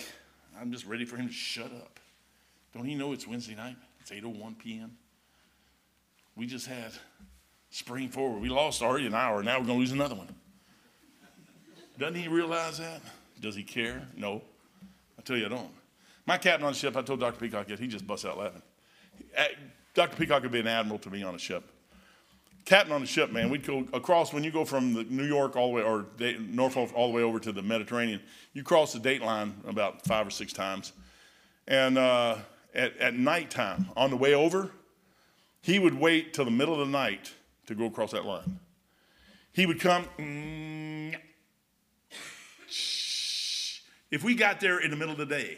[0.58, 2.00] I'm just ready for him to shut up.
[2.74, 3.76] Don't he know it's Wednesday night?
[4.00, 4.96] It's 8.01 p.m.
[6.38, 6.94] We just had
[7.72, 8.42] spring forward.
[8.42, 9.44] We lost already an hour.
[9.44, 10.34] Now we're going to lose another one.
[12.00, 13.02] Doesn't he realize that?
[13.42, 14.08] Does he care?
[14.16, 14.44] No.
[15.20, 15.72] I tell you, I don't.
[16.26, 17.38] My captain on the ship, I told Dr.
[17.38, 18.62] Peacock that he just busts out laughing.
[19.38, 19.44] Uh,
[19.94, 20.16] Dr.
[20.16, 21.70] Peacock would be an admiral to me on a ship.
[22.66, 25.58] Captain on the ship, man, we'd go across when you go from the New York
[25.58, 26.06] all the way, or
[26.40, 28.22] Norfolk all the way over to the Mediterranean.
[28.54, 30.94] You cross the date line about five or six times.
[31.68, 32.38] And uh,
[32.74, 34.72] at, at nighttime, on the way over,
[35.62, 37.34] he would wait till the middle of the night
[37.68, 38.60] to go across that line.
[39.52, 41.16] He would come, mm,
[44.10, 45.58] if we got there in the middle of the day,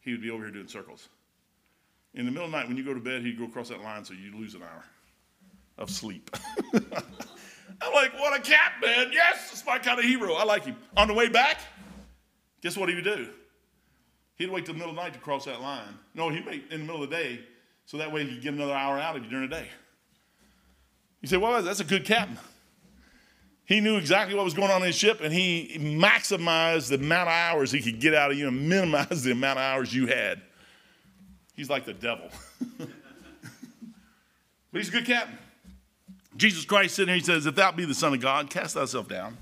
[0.00, 1.08] he would be over here doing circles.
[2.14, 3.82] In the middle of the night, when you go to bed, he'd go across that
[3.82, 4.84] line so you'd lose an hour
[5.78, 6.30] of sleep.
[6.74, 9.10] I'm like, what a cat, man.
[9.12, 10.34] Yes, it's my kind of hero.
[10.34, 10.76] I like him.
[10.96, 11.58] On the way back,
[12.62, 13.28] guess what he would do?
[14.36, 15.98] He'd wait till the middle of the night to cross that line.
[16.14, 17.40] No, he'd wait in the middle of the day
[17.86, 19.68] so that way he could get another hour out of you during the day.
[21.22, 22.38] You say, well, that's a good captain.
[23.64, 27.28] He knew exactly what was going on in his ship, and he maximized the amount
[27.28, 30.06] of hours he could get out of you and minimize the amount of hours you
[30.06, 30.40] had.
[31.54, 32.28] He's like the devil.
[32.78, 32.88] but
[34.72, 35.38] he's a good captain.
[36.36, 39.08] Jesus Christ sitting here, he says, If thou be the Son of God, cast thyself
[39.08, 39.38] down.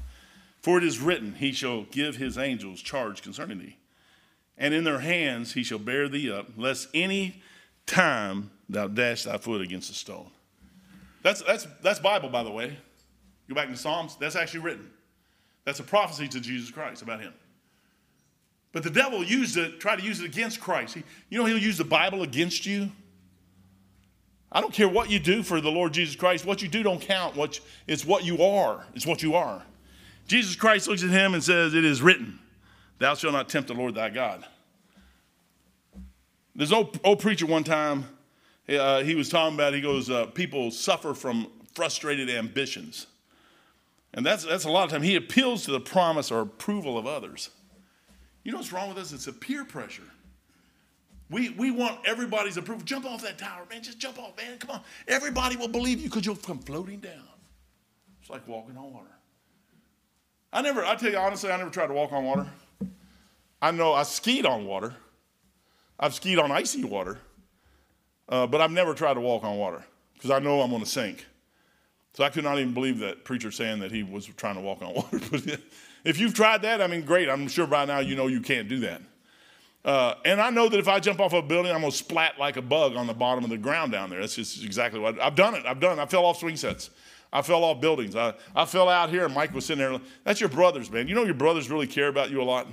[0.62, 3.76] For it is written, He shall give his angels charge concerning thee.
[4.57, 7.42] and in their hands he shall bear thee up, lest any
[7.86, 10.30] time thou dash thy foot against a stone.
[11.22, 12.76] That's, that's, that's Bible, by the way.
[13.49, 14.90] Go back to Psalms, that's actually written.
[15.64, 17.32] That's a prophecy to Jesus Christ about him.
[18.72, 20.95] But the devil used it, tried to use it against Christ.
[20.95, 22.90] He, you know, he'll use the Bible against you.
[24.55, 26.46] I don't care what you do for the Lord Jesus Christ.
[26.46, 27.34] What you do don't count.
[27.34, 28.86] What, it's what you are.
[28.94, 29.62] It's what you are.
[30.28, 32.38] Jesus Christ looks at him and says, It is written,
[32.98, 34.46] Thou shalt not tempt the Lord thy God.
[36.55, 38.07] There's an old, old preacher one time,
[38.68, 43.09] uh, he was talking about, he goes, uh, People suffer from frustrated ambitions.
[44.14, 45.02] And that's, that's a lot of time.
[45.02, 47.50] He appeals to the promise or approval of others.
[48.44, 49.12] You know what's wrong with us?
[49.12, 50.05] It's a peer pressure.
[51.35, 52.85] We, we want everybody's approval.
[52.85, 53.82] Jump off that tower, man.
[53.82, 54.57] Just jump off, man.
[54.57, 54.80] Come on.
[55.09, 57.26] Everybody will believe you because you'll come floating down.
[58.20, 59.09] It's like walking on water.
[60.53, 62.47] I never, I tell you honestly, I never tried to walk on water.
[63.61, 64.95] I know I skied on water.
[65.99, 67.18] I've skied on icy water.
[68.28, 70.89] Uh, but I've never tried to walk on water because I know I'm going to
[70.89, 71.26] sink.
[72.12, 74.82] So I could not even believe that preacher saying that he was trying to walk
[74.82, 75.18] on water.
[75.32, 75.59] but
[76.05, 77.28] if you've tried that, I mean, great.
[77.28, 79.03] I'm sure by now you know you can't do that.
[79.85, 82.57] Uh, and I know that if I jump off a building, I'm to splat like
[82.57, 84.20] a bug on the bottom of the ground down there.
[84.20, 85.66] That's just exactly what I've done it.
[85.66, 86.03] I've done it.
[86.03, 86.91] I fell off swing sets.
[87.32, 88.16] I fell off buildings.
[88.16, 90.01] I, I fell out here, and Mike was sitting there.
[90.22, 91.09] That's your brothers, man.
[91.09, 92.68] You know your brothers really care about you a lot.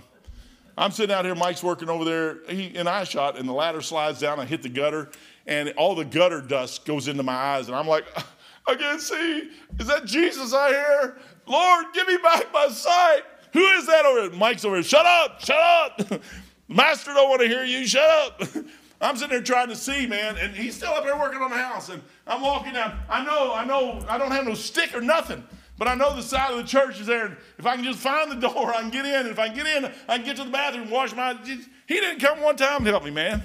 [0.78, 3.82] I'm sitting out here, Mike's working over there, he, and I shot, and the ladder
[3.82, 4.40] slides down.
[4.40, 5.12] I hit the gutter,
[5.46, 8.06] and all the gutter dust goes into my eyes, and I'm like,
[8.68, 9.50] I can't see.
[9.80, 11.18] Is that Jesus I hear?
[11.46, 13.22] Lord, give me back my sight.
[13.54, 14.40] Who is that over there?
[14.40, 14.84] Mike's over here.
[14.84, 16.22] Shut up, shut up.
[16.72, 17.86] Master don't want to hear you.
[17.86, 18.42] Shut up.
[19.02, 21.58] I'm sitting there trying to see, man, and he's still up there working on the
[21.58, 21.90] house.
[21.90, 22.98] And I'm walking down.
[23.10, 25.44] I know, I know, I don't have no stick or nothing,
[25.78, 27.26] but I know the side of the church is there.
[27.26, 29.22] And if I can just find the door, I can get in.
[29.22, 31.36] And if I can get in, I can get to the bathroom, wash my.
[31.44, 33.42] He didn't come one time to help me, man.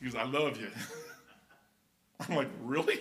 [0.00, 0.68] He goes, I love you.
[2.28, 2.98] I'm like, really?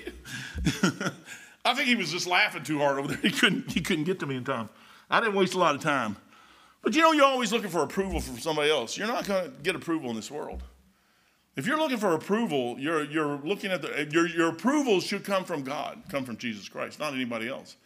[1.65, 3.17] I think he was just laughing too hard over there.
[3.17, 4.69] He couldn't, he couldn't get to me in time.
[5.09, 6.17] I didn't waste a lot of time.
[6.83, 8.97] But you know, you're always looking for approval from somebody else.
[8.97, 10.61] You're not going to get approval in this world.
[11.55, 15.45] If you're looking for approval, you're, you're looking at the, your, your approval should come
[15.45, 17.77] from God, come from Jesus Christ, not anybody else.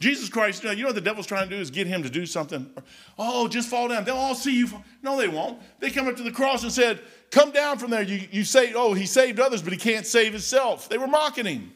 [0.00, 2.26] Jesus Christ, you know, what the devil's trying to do is get him to do
[2.26, 2.68] something.
[3.16, 4.04] Oh, just fall down.
[4.04, 4.68] They'll all see you.
[5.02, 5.60] No, they won't.
[5.78, 8.02] They come up to the cross and said, Come down from there.
[8.02, 10.88] You, you say, Oh, he saved others, but he can't save himself.
[10.88, 11.72] They were mocking him.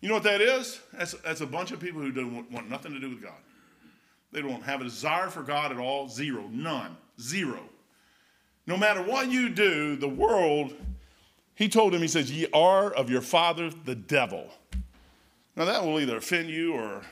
[0.00, 0.80] You know what that is?
[0.94, 3.32] That's, that's a bunch of people who don't want nothing to do with God.
[4.34, 6.08] They don't have a desire for God at all.
[6.08, 6.48] Zero.
[6.50, 6.96] None.
[7.20, 7.60] Zero.
[8.66, 10.74] No matter what you do, the world,
[11.54, 14.48] he told him, he says, Ye are of your father the devil.
[15.54, 17.02] Now that will either offend you or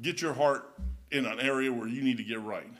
[0.00, 0.70] get your heart
[1.10, 2.70] in an area where you need to get right.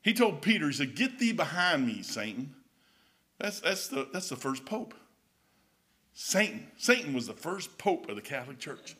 [0.00, 2.54] He told Peter, he said, Get thee behind me, Satan.
[3.38, 4.94] That's, that's, the, that's the first pope.
[6.14, 6.68] Satan.
[6.78, 8.96] Satan was the first pope of the Catholic Church.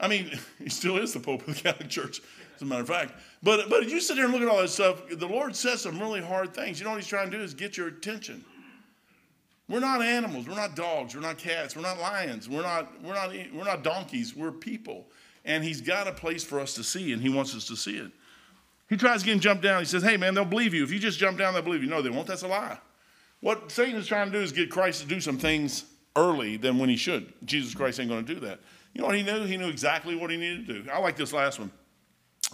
[0.00, 2.20] I mean, he still is the Pope of the Catholic Church,
[2.56, 3.12] as a matter of fact.
[3.42, 5.98] But, but you sit there and look at all that stuff, the Lord says some
[5.98, 6.78] really hard things.
[6.78, 8.44] You know what he's trying to do is get your attention.
[9.68, 10.48] We're not animals.
[10.48, 11.14] We're not dogs.
[11.14, 11.76] We're not cats.
[11.76, 12.48] We're not lions.
[12.48, 14.34] We're not, we're not, we're not donkeys.
[14.34, 15.06] We're people.
[15.44, 17.96] And he's got a place for us to see, and he wants us to see
[17.96, 18.10] it.
[18.88, 19.78] He tries to get him jump down.
[19.78, 20.82] He says, hey, man, they'll believe you.
[20.82, 21.88] If you just jump down, they'll believe you.
[21.88, 22.26] No, they won't.
[22.26, 22.78] That's a lie.
[23.40, 25.84] What Satan is trying to do is get Christ to do some things
[26.16, 27.32] early than when he should.
[27.44, 28.58] Jesus Christ ain't going to do that.
[28.94, 29.44] You know what he knew?
[29.44, 30.90] He knew exactly what he needed to do.
[30.90, 31.70] I like this last one.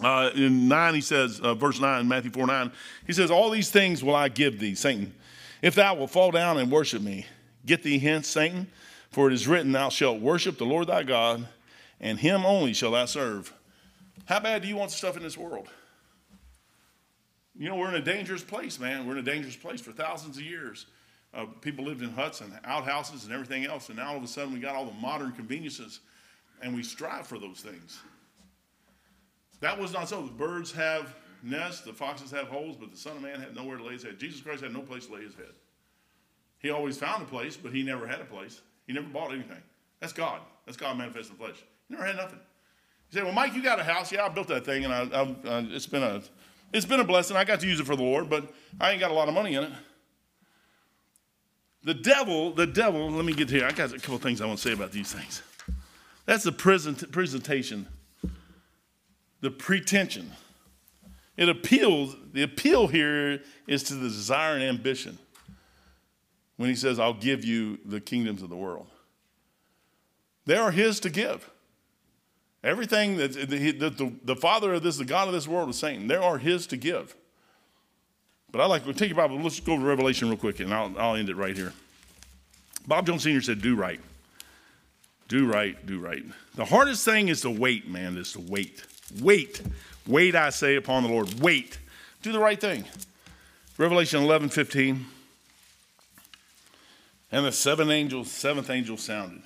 [0.03, 2.71] Uh, in 9, he says, uh, verse 9, Matthew 4 9,
[3.07, 5.13] he says, All these things will I give thee, Satan,
[5.61, 7.25] if thou wilt fall down and worship me.
[7.65, 8.67] Get thee hence, Satan,
[9.09, 11.47] for it is written, Thou shalt worship the Lord thy God,
[11.99, 13.51] and him only shall thou serve.
[14.25, 15.67] How bad do you want stuff in this world?
[17.57, 19.07] You know, we're in a dangerous place, man.
[19.07, 20.85] We're in a dangerous place for thousands of years.
[21.33, 24.27] Uh, people lived in huts and outhouses and everything else, and now all of a
[24.27, 26.01] sudden we got all the modern conveniences
[26.61, 27.99] and we strive for those things.
[29.59, 30.21] That was not so.
[30.21, 33.77] The birds have nests, the foxes have holes, but the Son of Man had nowhere
[33.77, 34.19] to lay his head.
[34.19, 35.53] Jesus Christ had no place to lay his head.
[36.59, 38.61] He always found a place, but he never had a place.
[38.87, 39.61] He never bought anything.
[39.99, 40.41] That's God.
[40.65, 41.63] That's God manifest in the flesh.
[41.87, 42.39] He never had nothing.
[43.11, 44.11] You say, "Well, Mike, you got a house?
[44.11, 46.21] Yeah, I built that thing, and I, I, I, it's been a,
[46.73, 47.37] it's been a blessing.
[47.37, 49.33] I got to use it for the Lord, but I ain't got a lot of
[49.33, 49.71] money in it."
[51.83, 53.09] The devil, the devil.
[53.09, 53.65] Let me get here.
[53.65, 55.41] I got a couple things I want to say about these things.
[56.27, 57.87] That's the present, presentation,
[59.39, 60.33] the pretension.
[61.37, 65.17] It appeals, the appeal here is to the desire and ambition
[66.57, 68.87] when he says, I'll give you the kingdoms of the world.
[70.45, 71.49] They are his to give.
[72.61, 76.07] Everything that the, the, the, father of this, the God of this world is Satan.
[76.07, 77.15] There are his to give.
[78.51, 79.39] But I like to take your Bible.
[79.39, 81.73] Let's go to Revelation real quick, and I'll, I'll end it right here.
[82.85, 83.41] Bob Jones Sr.
[83.41, 83.99] said, "Do right,
[85.27, 86.23] do right, do right."
[86.55, 88.17] The hardest thing is to wait, man.
[88.17, 88.83] Is to wait,
[89.21, 89.61] wait,
[90.05, 90.35] wait.
[90.35, 91.79] I say upon the Lord, wait.
[92.21, 92.85] Do the right thing.
[93.77, 95.05] Revelation 11, 15.
[97.31, 99.43] And the seven angels, seventh angel sounded.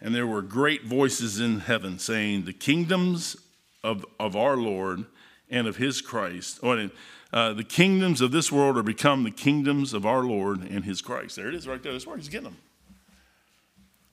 [0.00, 3.36] And there were great voices in heaven saying, The kingdoms
[3.82, 5.04] of, of our Lord
[5.50, 6.90] and of his Christ, or
[7.32, 11.00] uh, the kingdoms of this world are become the kingdoms of our Lord and his
[11.02, 11.36] Christ.
[11.36, 11.92] There it is right there.
[11.92, 12.56] That's where he's getting them.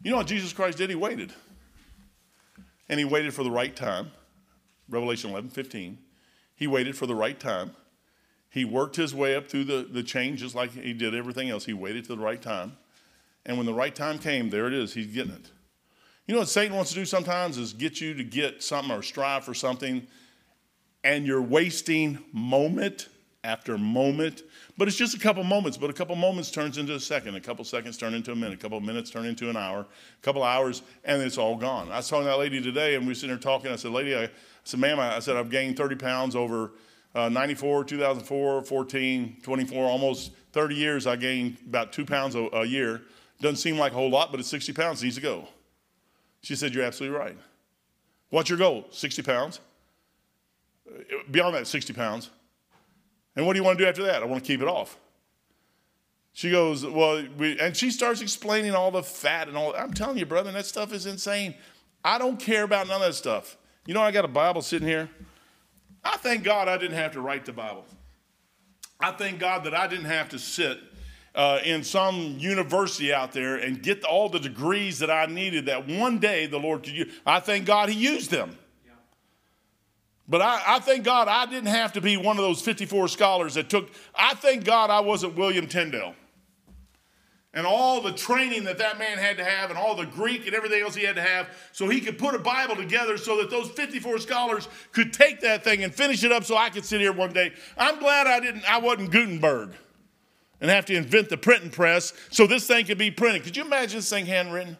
[0.03, 0.89] You know what Jesus Christ did?
[0.89, 1.31] He waited.
[2.89, 4.11] And he waited for the right time.
[4.89, 5.97] Revelation 11, 15.
[6.55, 7.75] He waited for the right time.
[8.49, 11.65] He worked his way up through the, the chain just like he did everything else.
[11.65, 12.77] He waited to the right time.
[13.45, 14.93] And when the right time came, there it is.
[14.93, 15.49] He's getting it.
[16.27, 19.01] You know what Satan wants to do sometimes is get you to get something or
[19.01, 20.05] strive for something,
[21.03, 23.09] and you're wasting moment
[23.43, 24.43] after moment.
[24.81, 27.39] But it's just a couple moments, but a couple moments turns into a second, a
[27.39, 30.41] couple seconds turn into a minute, a couple minutes turn into an hour, a couple
[30.41, 31.91] hours, and it's all gone.
[31.91, 33.71] I was talking to that lady today, and we were sitting there talking.
[33.71, 34.29] I said, Lady, I, I
[34.63, 36.71] said, Ma'am, I, I said, I've gained 30 pounds over
[37.13, 42.65] uh, 94, 2004, 14, 24, almost 30 years, I gained about two pounds a, a
[42.65, 43.03] year.
[43.39, 45.03] Doesn't seem like a whole lot, but it's 60 pounds.
[45.03, 45.47] Needs to go.
[46.41, 47.37] She said, You're absolutely right.
[48.31, 48.87] What's your goal?
[48.89, 49.59] 60 pounds?
[51.29, 52.31] Beyond that, 60 pounds.
[53.35, 54.21] And what do you want to do after that?
[54.21, 54.97] I want to keep it off.
[56.33, 59.73] She goes, Well, we, and she starts explaining all the fat and all.
[59.75, 61.55] I'm telling you, brother, that stuff is insane.
[62.03, 63.57] I don't care about none of that stuff.
[63.85, 65.09] You know, I got a Bible sitting here.
[66.03, 67.85] I thank God I didn't have to write the Bible.
[68.99, 70.79] I thank God that I didn't have to sit
[71.33, 75.87] uh, in some university out there and get all the degrees that I needed that
[75.87, 77.13] one day the Lord could use.
[77.25, 78.57] I thank God He used them.
[80.31, 83.55] But I, I thank God I didn't have to be one of those 54 scholars
[83.55, 86.15] that took, I thank God I wasn't William Tyndale.
[87.53, 90.55] And all the training that that man had to have and all the greek and
[90.55, 93.49] everything else he had to have so he could put a bible together so that
[93.49, 97.01] those 54 scholars could take that thing and finish it up so i could sit
[97.01, 97.51] here one day.
[97.77, 99.73] I'm glad i didn't i wasn't gutenberg
[100.61, 103.43] and have to invent the printing press so this thing could be printed.
[103.43, 104.77] Could you imagine this thing handwritten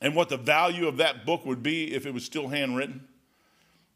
[0.00, 3.06] and what the value of that book would be if it was still handwritten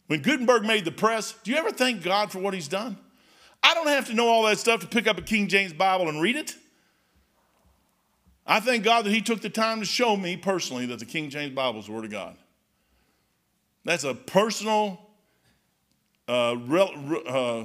[0.07, 2.97] when gutenberg made the press do you ever thank god for what he's done
[3.63, 6.09] i don't have to know all that stuff to pick up a king james bible
[6.09, 6.57] and read it
[8.47, 11.31] I thank God that He took the time to show me personally that the King
[11.31, 12.37] James Bible is the Word of God.
[13.85, 15.01] That's a personal
[16.29, 17.65] uh, real, uh,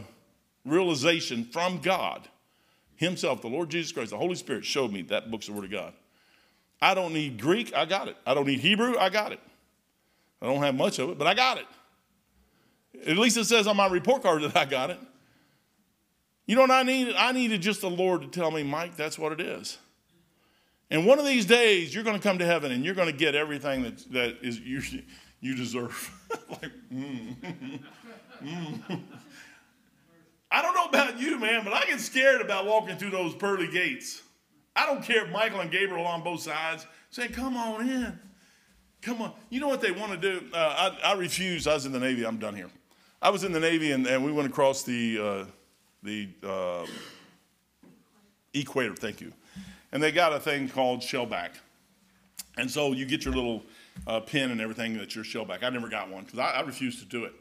[0.66, 2.28] realization from God
[2.96, 5.72] Himself, the Lord Jesus Christ, the Holy Spirit showed me that book's the Word of
[5.72, 5.94] God.
[6.82, 8.16] I don't need Greek, I got it.
[8.26, 9.42] I don't need Hebrew, I got it.
[10.42, 11.66] I don't have much of it, but I got it.
[13.08, 15.00] At least it says on my report card that I got it.
[16.46, 17.16] You know what I needed?
[17.16, 19.78] I needed just the Lord to tell me, Mike, that's what it is.
[20.90, 23.16] And one of these days, you're going to come to heaven and you're going to
[23.16, 24.82] get everything that, that is you,
[25.40, 26.12] you deserve.
[26.50, 27.36] like, mm.
[28.44, 29.02] mm.
[30.52, 33.68] I don't know about you, man, but I get scared about walking through those pearly
[33.68, 34.24] gates.
[34.76, 38.20] I don't care if Michael and Gabriel on both sides saying, Come on in.
[39.02, 39.34] Come on.
[39.50, 40.46] You know what they want to do?
[40.52, 41.68] Uh, I, I refused.
[41.68, 42.26] I was in the Navy.
[42.26, 42.70] I'm done here.
[43.22, 45.46] I was in the Navy and, and we went across the, uh,
[46.04, 46.86] the uh,
[48.54, 48.96] equator.
[48.96, 49.34] Thank you
[49.92, 51.52] and they got a thing called shellback.
[52.58, 53.64] And so you get your little
[54.06, 55.64] uh, pin and everything that's your shellback.
[55.64, 57.34] I never got one because I, I refused to do it.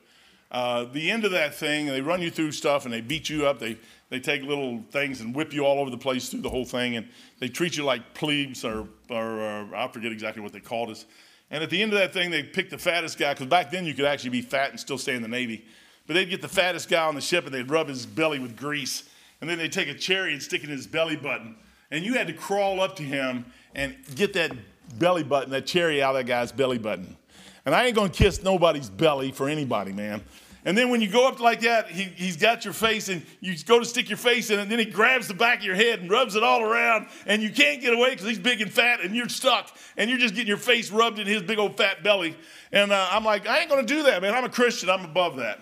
[0.51, 3.47] Uh, the end of that thing, they run you through stuff and they beat you
[3.47, 3.59] up.
[3.59, 6.64] They, they take little things and whip you all over the place through the whole
[6.64, 6.97] thing.
[6.97, 7.09] And
[7.39, 11.05] they treat you like plebes or, or, or I forget exactly what they called us.
[11.51, 13.86] And at the end of that thing, they'd pick the fattest guy because back then
[13.86, 15.64] you could actually be fat and still stay in the Navy.
[16.07, 18.57] But they'd get the fattest guy on the ship and they'd rub his belly with
[18.57, 19.09] grease.
[19.40, 21.57] And then they'd take a cherry and stick it in his belly button
[21.90, 24.53] and you had to crawl up to him and get that
[24.99, 27.16] belly button, that cherry out of that guy's belly button.
[27.64, 30.22] And I ain't gonna kiss nobody's belly for anybody, man.
[30.69, 33.57] And then when you go up like that, he, he's got your face and you
[33.64, 36.01] go to stick your face in and then he grabs the back of your head
[36.01, 39.01] and rubs it all around, and you can't get away because he's big and fat
[39.01, 42.03] and you're stuck, and you're just getting your face rubbed in his big old fat
[42.03, 42.37] belly.
[42.71, 44.35] And uh, I'm like, I ain't gonna do that, man.
[44.35, 45.59] I'm a Christian, I'm above that.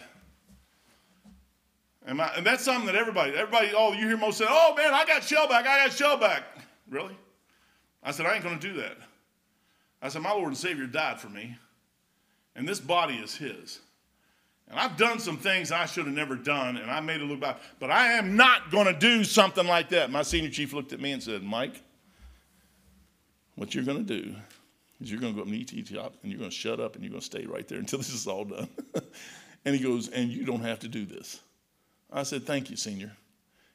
[2.05, 4.93] And, my, and that's something that everybody, everybody, oh, you hear most say, oh man,
[4.93, 6.43] I got shellback, I got shellback.
[6.91, 7.17] Really?
[8.03, 8.97] I said, I ain't going to do that.
[10.03, 11.57] I said, my Lord and Savior died for me,
[12.57, 13.83] and this body is His.
[14.69, 17.41] And I've done some things I should have never done, and I made it look
[17.41, 17.57] bad.
[17.79, 20.11] But I am not going to do something like that.
[20.11, 21.83] My senior chief looked at me and said, Mike,
[23.55, 24.35] what you're going to do
[25.01, 26.81] is you're going to go up and eat, eat, eat, and you're going to shut
[26.81, 28.69] up and you're going to stay right there until this is all done.
[29.65, 31.41] and he goes, and you don't have to do this.
[32.13, 33.13] I said, thank you, senior.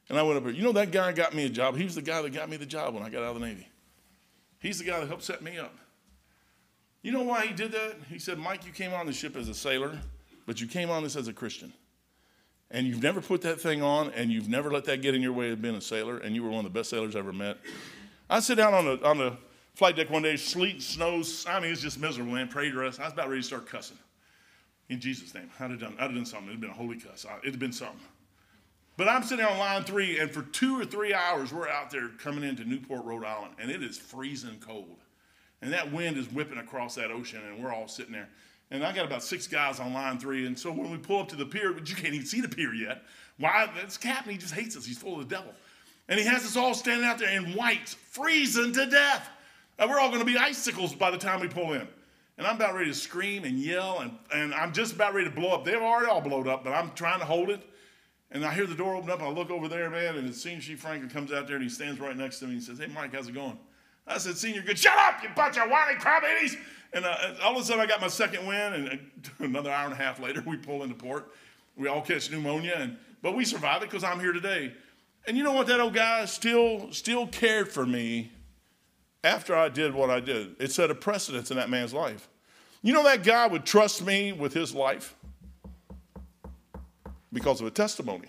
[0.08, 0.52] And I went up there.
[0.52, 1.76] You know that guy got me a job.
[1.76, 3.46] He was the guy that got me the job when I got out of the
[3.46, 3.68] Navy.
[4.58, 5.74] He's the guy that helped set me up.
[7.02, 7.96] You know why he did that?
[8.08, 9.98] He said, Mike, you came on the ship as a sailor,
[10.46, 11.72] but you came on this as a Christian.
[12.70, 15.32] And you've never put that thing on, and you've never let that get in your
[15.32, 17.32] way of being a sailor, and you were one of the best sailors I ever
[17.32, 17.58] met.
[18.30, 19.36] I sit down on the, on the
[19.74, 21.44] flight deck one day, sleet, snows.
[21.46, 22.48] I mean, it's just miserable, man.
[22.48, 22.98] Prayed to us.
[22.98, 23.98] I was about ready to start cussing.
[24.88, 25.50] In Jesus' name.
[25.60, 26.48] I'd have done, I'd have done something.
[26.48, 27.26] It'd been a holy cuss.
[27.44, 28.00] It'd been something.
[28.96, 32.08] But I'm sitting on line three, and for two or three hours, we're out there
[32.18, 34.98] coming into Newport, Rhode Island, and it is freezing cold.
[35.62, 38.28] And that wind is whipping across that ocean, and we're all sitting there.
[38.72, 40.46] And I got about six guys on line three.
[40.46, 42.48] And so when we pull up to the pier, but you can't even see the
[42.48, 43.02] pier yet.
[43.36, 43.70] Why?
[43.76, 44.32] That's Captain.
[44.32, 44.86] He just hates us.
[44.86, 45.52] He's full of the devil.
[46.08, 49.28] And he has us all standing out there in whites, freezing to death.
[49.78, 51.86] And we're all going to be icicles by the time we pull in.
[52.38, 55.34] And I'm about ready to scream and yell, and, and I'm just about ready to
[55.34, 55.66] blow up.
[55.66, 57.60] They've already all blown up, but I'm trying to hold it.
[58.30, 60.62] And I hear the door open up, and I look over there, man, and Senior
[60.62, 62.78] Chief Franklin comes out there, and he stands right next to me, and he says,
[62.78, 63.58] Hey, Mike, how's it going?
[64.06, 64.78] I said, Senior, good.
[64.78, 66.56] Shut up, you bunch of whiny crybabies.
[66.92, 69.00] And uh, all of a sudden, I got my second win, and
[69.38, 71.32] another hour and a half later, we pull into port.
[71.76, 74.74] We all catch pneumonia, and but we survived it because I'm here today.
[75.26, 75.68] And you know what?
[75.68, 78.32] That old guy still still cared for me
[79.24, 80.56] after I did what I did.
[80.58, 82.28] It set a precedence in that man's life.
[82.82, 85.14] You know that guy would trust me with his life
[87.32, 88.28] because of a testimony.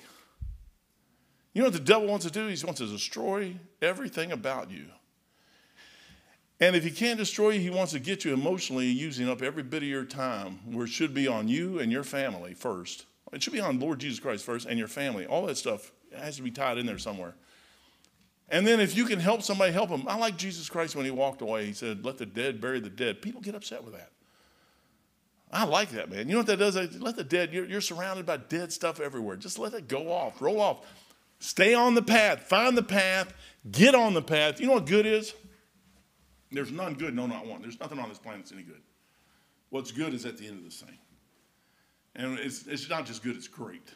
[1.53, 2.47] You know what the devil wants to do?
[2.47, 4.85] He wants to destroy everything about you.
[6.59, 9.63] And if he can't destroy you, he wants to get you emotionally using up every
[9.63, 13.05] bit of your time where it should be on you and your family first.
[13.31, 15.25] It should be on Lord Jesus Christ first and your family.
[15.25, 17.33] All that stuff has to be tied in there somewhere.
[18.49, 20.05] And then if you can help somebody, help them.
[20.07, 21.65] I like Jesus Christ when he walked away.
[21.65, 23.21] He said, Let the dead bury the dead.
[23.21, 24.11] People get upset with that.
[25.51, 26.27] I like that, man.
[26.27, 26.75] You know what that does?
[26.99, 29.35] Let the dead, you're, you're surrounded by dead stuff everywhere.
[29.35, 30.85] Just let it go off, roll off.
[31.39, 33.33] Stay on the path, find the path,
[33.69, 34.59] get on the path.
[34.59, 35.33] You know what good is?
[36.53, 37.61] There's none good, no, not one.
[37.61, 38.81] There's nothing on this planet that's any good.
[39.69, 40.97] What's good is at the end of this thing.
[42.15, 43.89] And it's, it's not just good, it's great.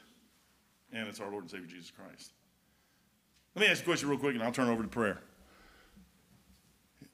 [0.91, 2.32] And it's our Lord and Savior Jesus Christ.
[3.55, 5.20] Let me ask you a question real quick and I'll turn over to prayer.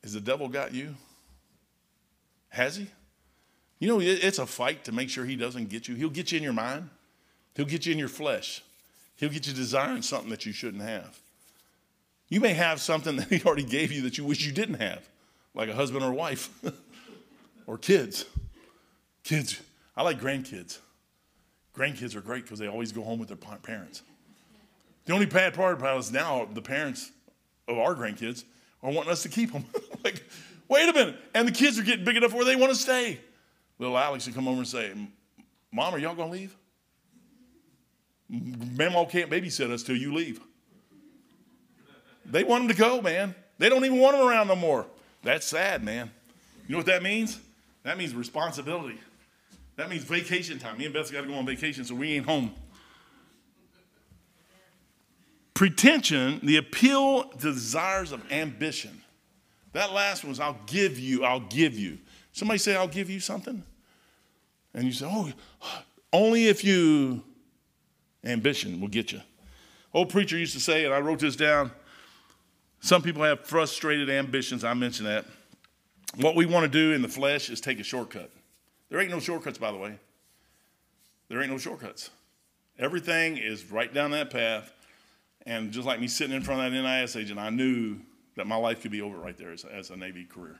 [0.01, 0.95] Has the devil got you?
[2.49, 2.87] Has he?
[3.79, 5.95] You know, it's a fight to make sure he doesn't get you.
[5.95, 6.89] He'll get you in your mind,
[7.55, 8.63] he'll get you in your flesh,
[9.17, 11.19] he'll get you desiring something that you shouldn't have.
[12.29, 15.09] You may have something that he already gave you that you wish you didn't have,
[15.53, 16.49] like a husband or wife
[17.67, 18.25] or kids.
[19.23, 19.61] Kids,
[19.95, 20.79] I like grandkids.
[21.75, 24.03] Grandkids are great because they always go home with their parents.
[25.05, 27.11] The only bad part about is now the parents
[27.67, 28.43] of our grandkids
[28.81, 29.65] are wanting us to keep them.
[30.03, 30.23] like,
[30.67, 31.15] wait a minute.
[31.33, 33.19] And the kids are getting big enough where they want to stay.
[33.79, 34.93] Little Alex would come over and say,
[35.71, 36.55] Mom, are y'all going to leave?
[38.29, 40.39] Mama can't babysit us till you leave.
[42.25, 43.35] They want them to go, man.
[43.57, 44.85] They don't even want them around no more.
[45.23, 46.11] That's sad, man.
[46.67, 47.39] You know what that means?
[47.83, 48.99] That means responsibility.
[49.75, 50.77] That means vacation time.
[50.77, 52.53] Me and Beth got to go on vacation, so we ain't home.
[55.53, 59.01] Pretension, the appeal to desires of ambition.
[59.71, 61.97] That last one was, I'll give you, I'll give you.
[62.31, 63.63] Somebody say, I'll give you something.
[64.73, 65.31] And you say, oh,
[66.11, 67.23] only if you,
[68.23, 69.21] ambition will get you.
[69.93, 71.71] Old preacher used to say, and I wrote this down
[72.83, 74.65] some people have frustrated ambitions.
[74.65, 75.25] I mentioned that.
[76.17, 78.29] What we want to do in the flesh is take a shortcut.
[78.89, 79.97] There ain't no shortcuts, by the way.
[81.29, 82.09] There ain't no shortcuts.
[82.77, 84.69] Everything is right down that path.
[85.45, 87.99] And just like me sitting in front of that NIS agent, I knew
[88.35, 90.59] that my life could be over right there as, as a Navy career.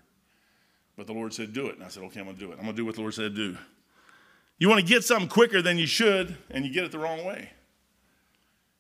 [0.95, 1.76] But the Lord said, do it.
[1.76, 2.55] And I said, okay, I'm going to do it.
[2.55, 3.57] I'm going to do what the Lord said do.
[4.59, 7.26] You want to get something quicker than you should, and you get it the wrong
[7.26, 7.49] way.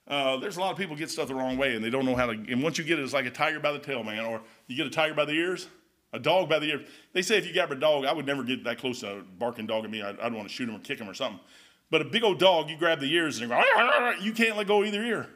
[0.07, 2.15] Uh, there's a lot of people get stuff the wrong way, and they don't know
[2.15, 2.33] how to.
[2.33, 4.25] And once you get it, it's like a tiger by the tail, man.
[4.25, 5.67] Or you get a tiger by the ears.
[6.11, 6.81] A dog by the ear.
[7.13, 9.21] They say if you grab a dog, I would never get that close to a
[9.21, 10.03] barking dog at me.
[10.03, 11.39] I'd, I'd want to shoot him or kick him or something.
[11.89, 14.83] But a big old dog, you grab the ears and go, you can't let go
[14.83, 15.27] either ear.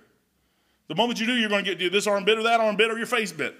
[0.87, 2.91] The moment you do, you're going to get this arm bit or that arm bit
[2.91, 3.55] or your face bit.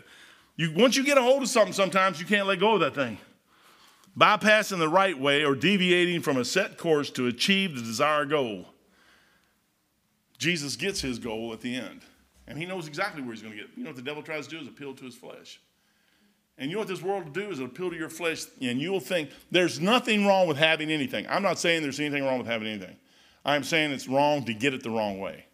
[0.56, 2.96] You, once you get a hold of something, sometimes you can't let go of that
[2.96, 3.18] thing.
[4.18, 8.66] Bypassing the right way or deviating from a set course to achieve the desired goal.
[10.38, 12.02] Jesus gets his goal at the end.
[12.48, 13.70] And he knows exactly where he's going to get.
[13.76, 15.60] You know what the devil tries to do is appeal to his flesh.
[16.58, 19.00] And you know what this world will do is appeal to your flesh, and you'll
[19.00, 21.28] think there's nothing wrong with having anything.
[21.30, 22.96] I'm not saying there's anything wrong with having anything.
[23.46, 25.46] I'm saying it's wrong to get it the wrong way.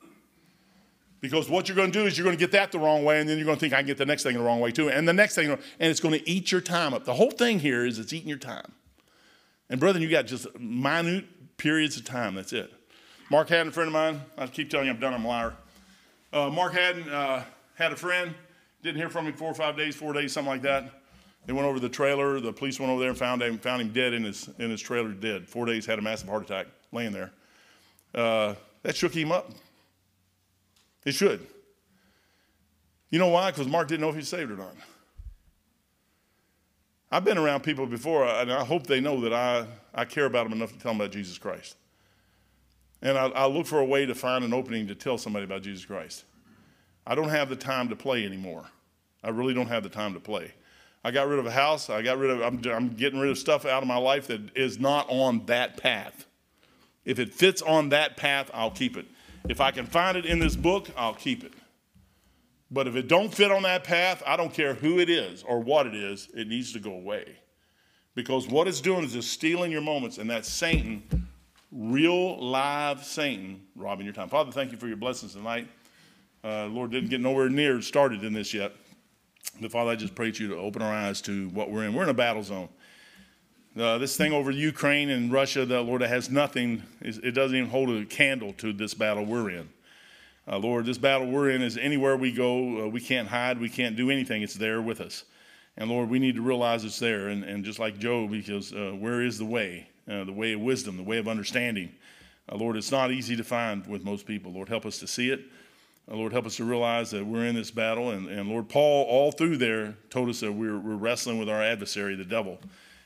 [1.19, 3.19] Because what you're going to do is you're going to get that the wrong way,
[3.19, 4.71] and then you're going to think I can get the next thing the wrong way
[4.71, 7.03] too, and the next thing, and it's going to eat your time up.
[7.05, 8.73] The whole thing here is it's eating your time.
[9.69, 12.35] And brethren, you got just minute periods of time.
[12.35, 12.71] That's it.
[13.29, 14.21] Mark Haddon, a friend of mine.
[14.37, 15.13] I keep telling you I'm done.
[15.13, 15.53] I'm a liar.
[16.31, 17.43] Uh, Mark Haddon uh,
[17.75, 18.33] had a friend.
[18.81, 20.91] Didn't hear from him four or five days, four days, something like that.
[21.45, 22.39] They went over the trailer.
[22.39, 24.81] The police went over there and found him, found him dead in his, in his
[24.81, 25.47] trailer, dead.
[25.47, 27.31] Four days, had a massive heart attack, laying there.
[28.13, 29.51] Uh, that shook him up.
[31.05, 31.45] It should.
[33.09, 33.51] You know why?
[33.51, 34.75] Because Mark didn't know if he's saved or not.
[37.11, 40.45] I've been around people before, and I hope they know that I, I care about
[40.45, 41.75] them enough to tell them about Jesus Christ.
[43.03, 45.61] And I, I look for a way to find an opening to tell somebody about
[45.61, 46.23] Jesus Christ.
[47.05, 48.63] I don't have the time to play anymore.
[49.21, 50.53] I really don't have the time to play.
[51.03, 51.89] I got rid of a house.
[51.89, 54.55] I got rid of, I'm, I'm getting rid of stuff out of my life that
[54.55, 56.25] is not on that path.
[57.03, 59.05] If it fits on that path, I'll keep it.
[59.49, 61.51] If I can find it in this book, I'll keep it.
[62.71, 65.59] But if it don't fit on that path, I don't care who it is or
[65.59, 67.35] what it is, it needs to go away.
[68.15, 71.03] Because what it's doing is just stealing your moments, and that's Satan,
[71.73, 74.29] real live Satan, robbing your time.
[74.29, 75.67] Father, thank you for your blessings tonight.
[76.43, 78.73] Uh, Lord didn't get nowhere near started in this yet.
[79.59, 81.93] But Father, I just pray to you to open our eyes to what we're in.
[81.93, 82.69] We're in a battle zone.
[83.77, 87.89] Uh, this thing over Ukraine and Russia, the Lord, has nothing, it doesn't even hold
[87.89, 89.69] a candle to this battle we're in.
[90.47, 93.69] Uh, Lord, this battle we're in is anywhere we go, uh, we can't hide, we
[93.69, 94.43] can't do anything.
[94.43, 95.23] It's there with us.
[95.77, 97.29] And Lord, we need to realize it's there.
[97.29, 99.87] And, and just like Job, because uh, where is the way?
[100.09, 101.89] Uh, the way of wisdom, the way of understanding.
[102.51, 104.51] Uh, Lord, it's not easy to find with most people.
[104.51, 105.41] Lord, help us to see it.
[106.11, 108.11] Uh, Lord, help us to realize that we're in this battle.
[108.11, 111.63] And, and Lord, Paul, all through there, told us that we're, we're wrestling with our
[111.63, 112.59] adversary, the devil.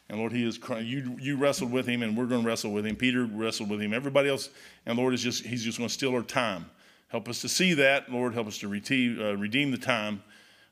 [0.10, 2.86] And Lord, he is you you wrestled with him, and we're going to wrestle with
[2.86, 2.96] him.
[2.96, 3.94] Peter wrestled with him.
[3.94, 4.50] Everybody else,
[4.86, 6.66] and Lord is just he's just going to steal our time.
[7.10, 8.34] Help us to see that, Lord.
[8.34, 10.24] Help us to redeem, uh, redeem the time,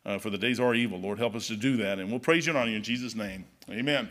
[0.06, 1.00] uh, for the days are evil.
[1.00, 3.14] Lord, help us to do that, and we'll praise you and honor you in Jesus'
[3.14, 3.46] name.
[3.70, 4.10] Amen.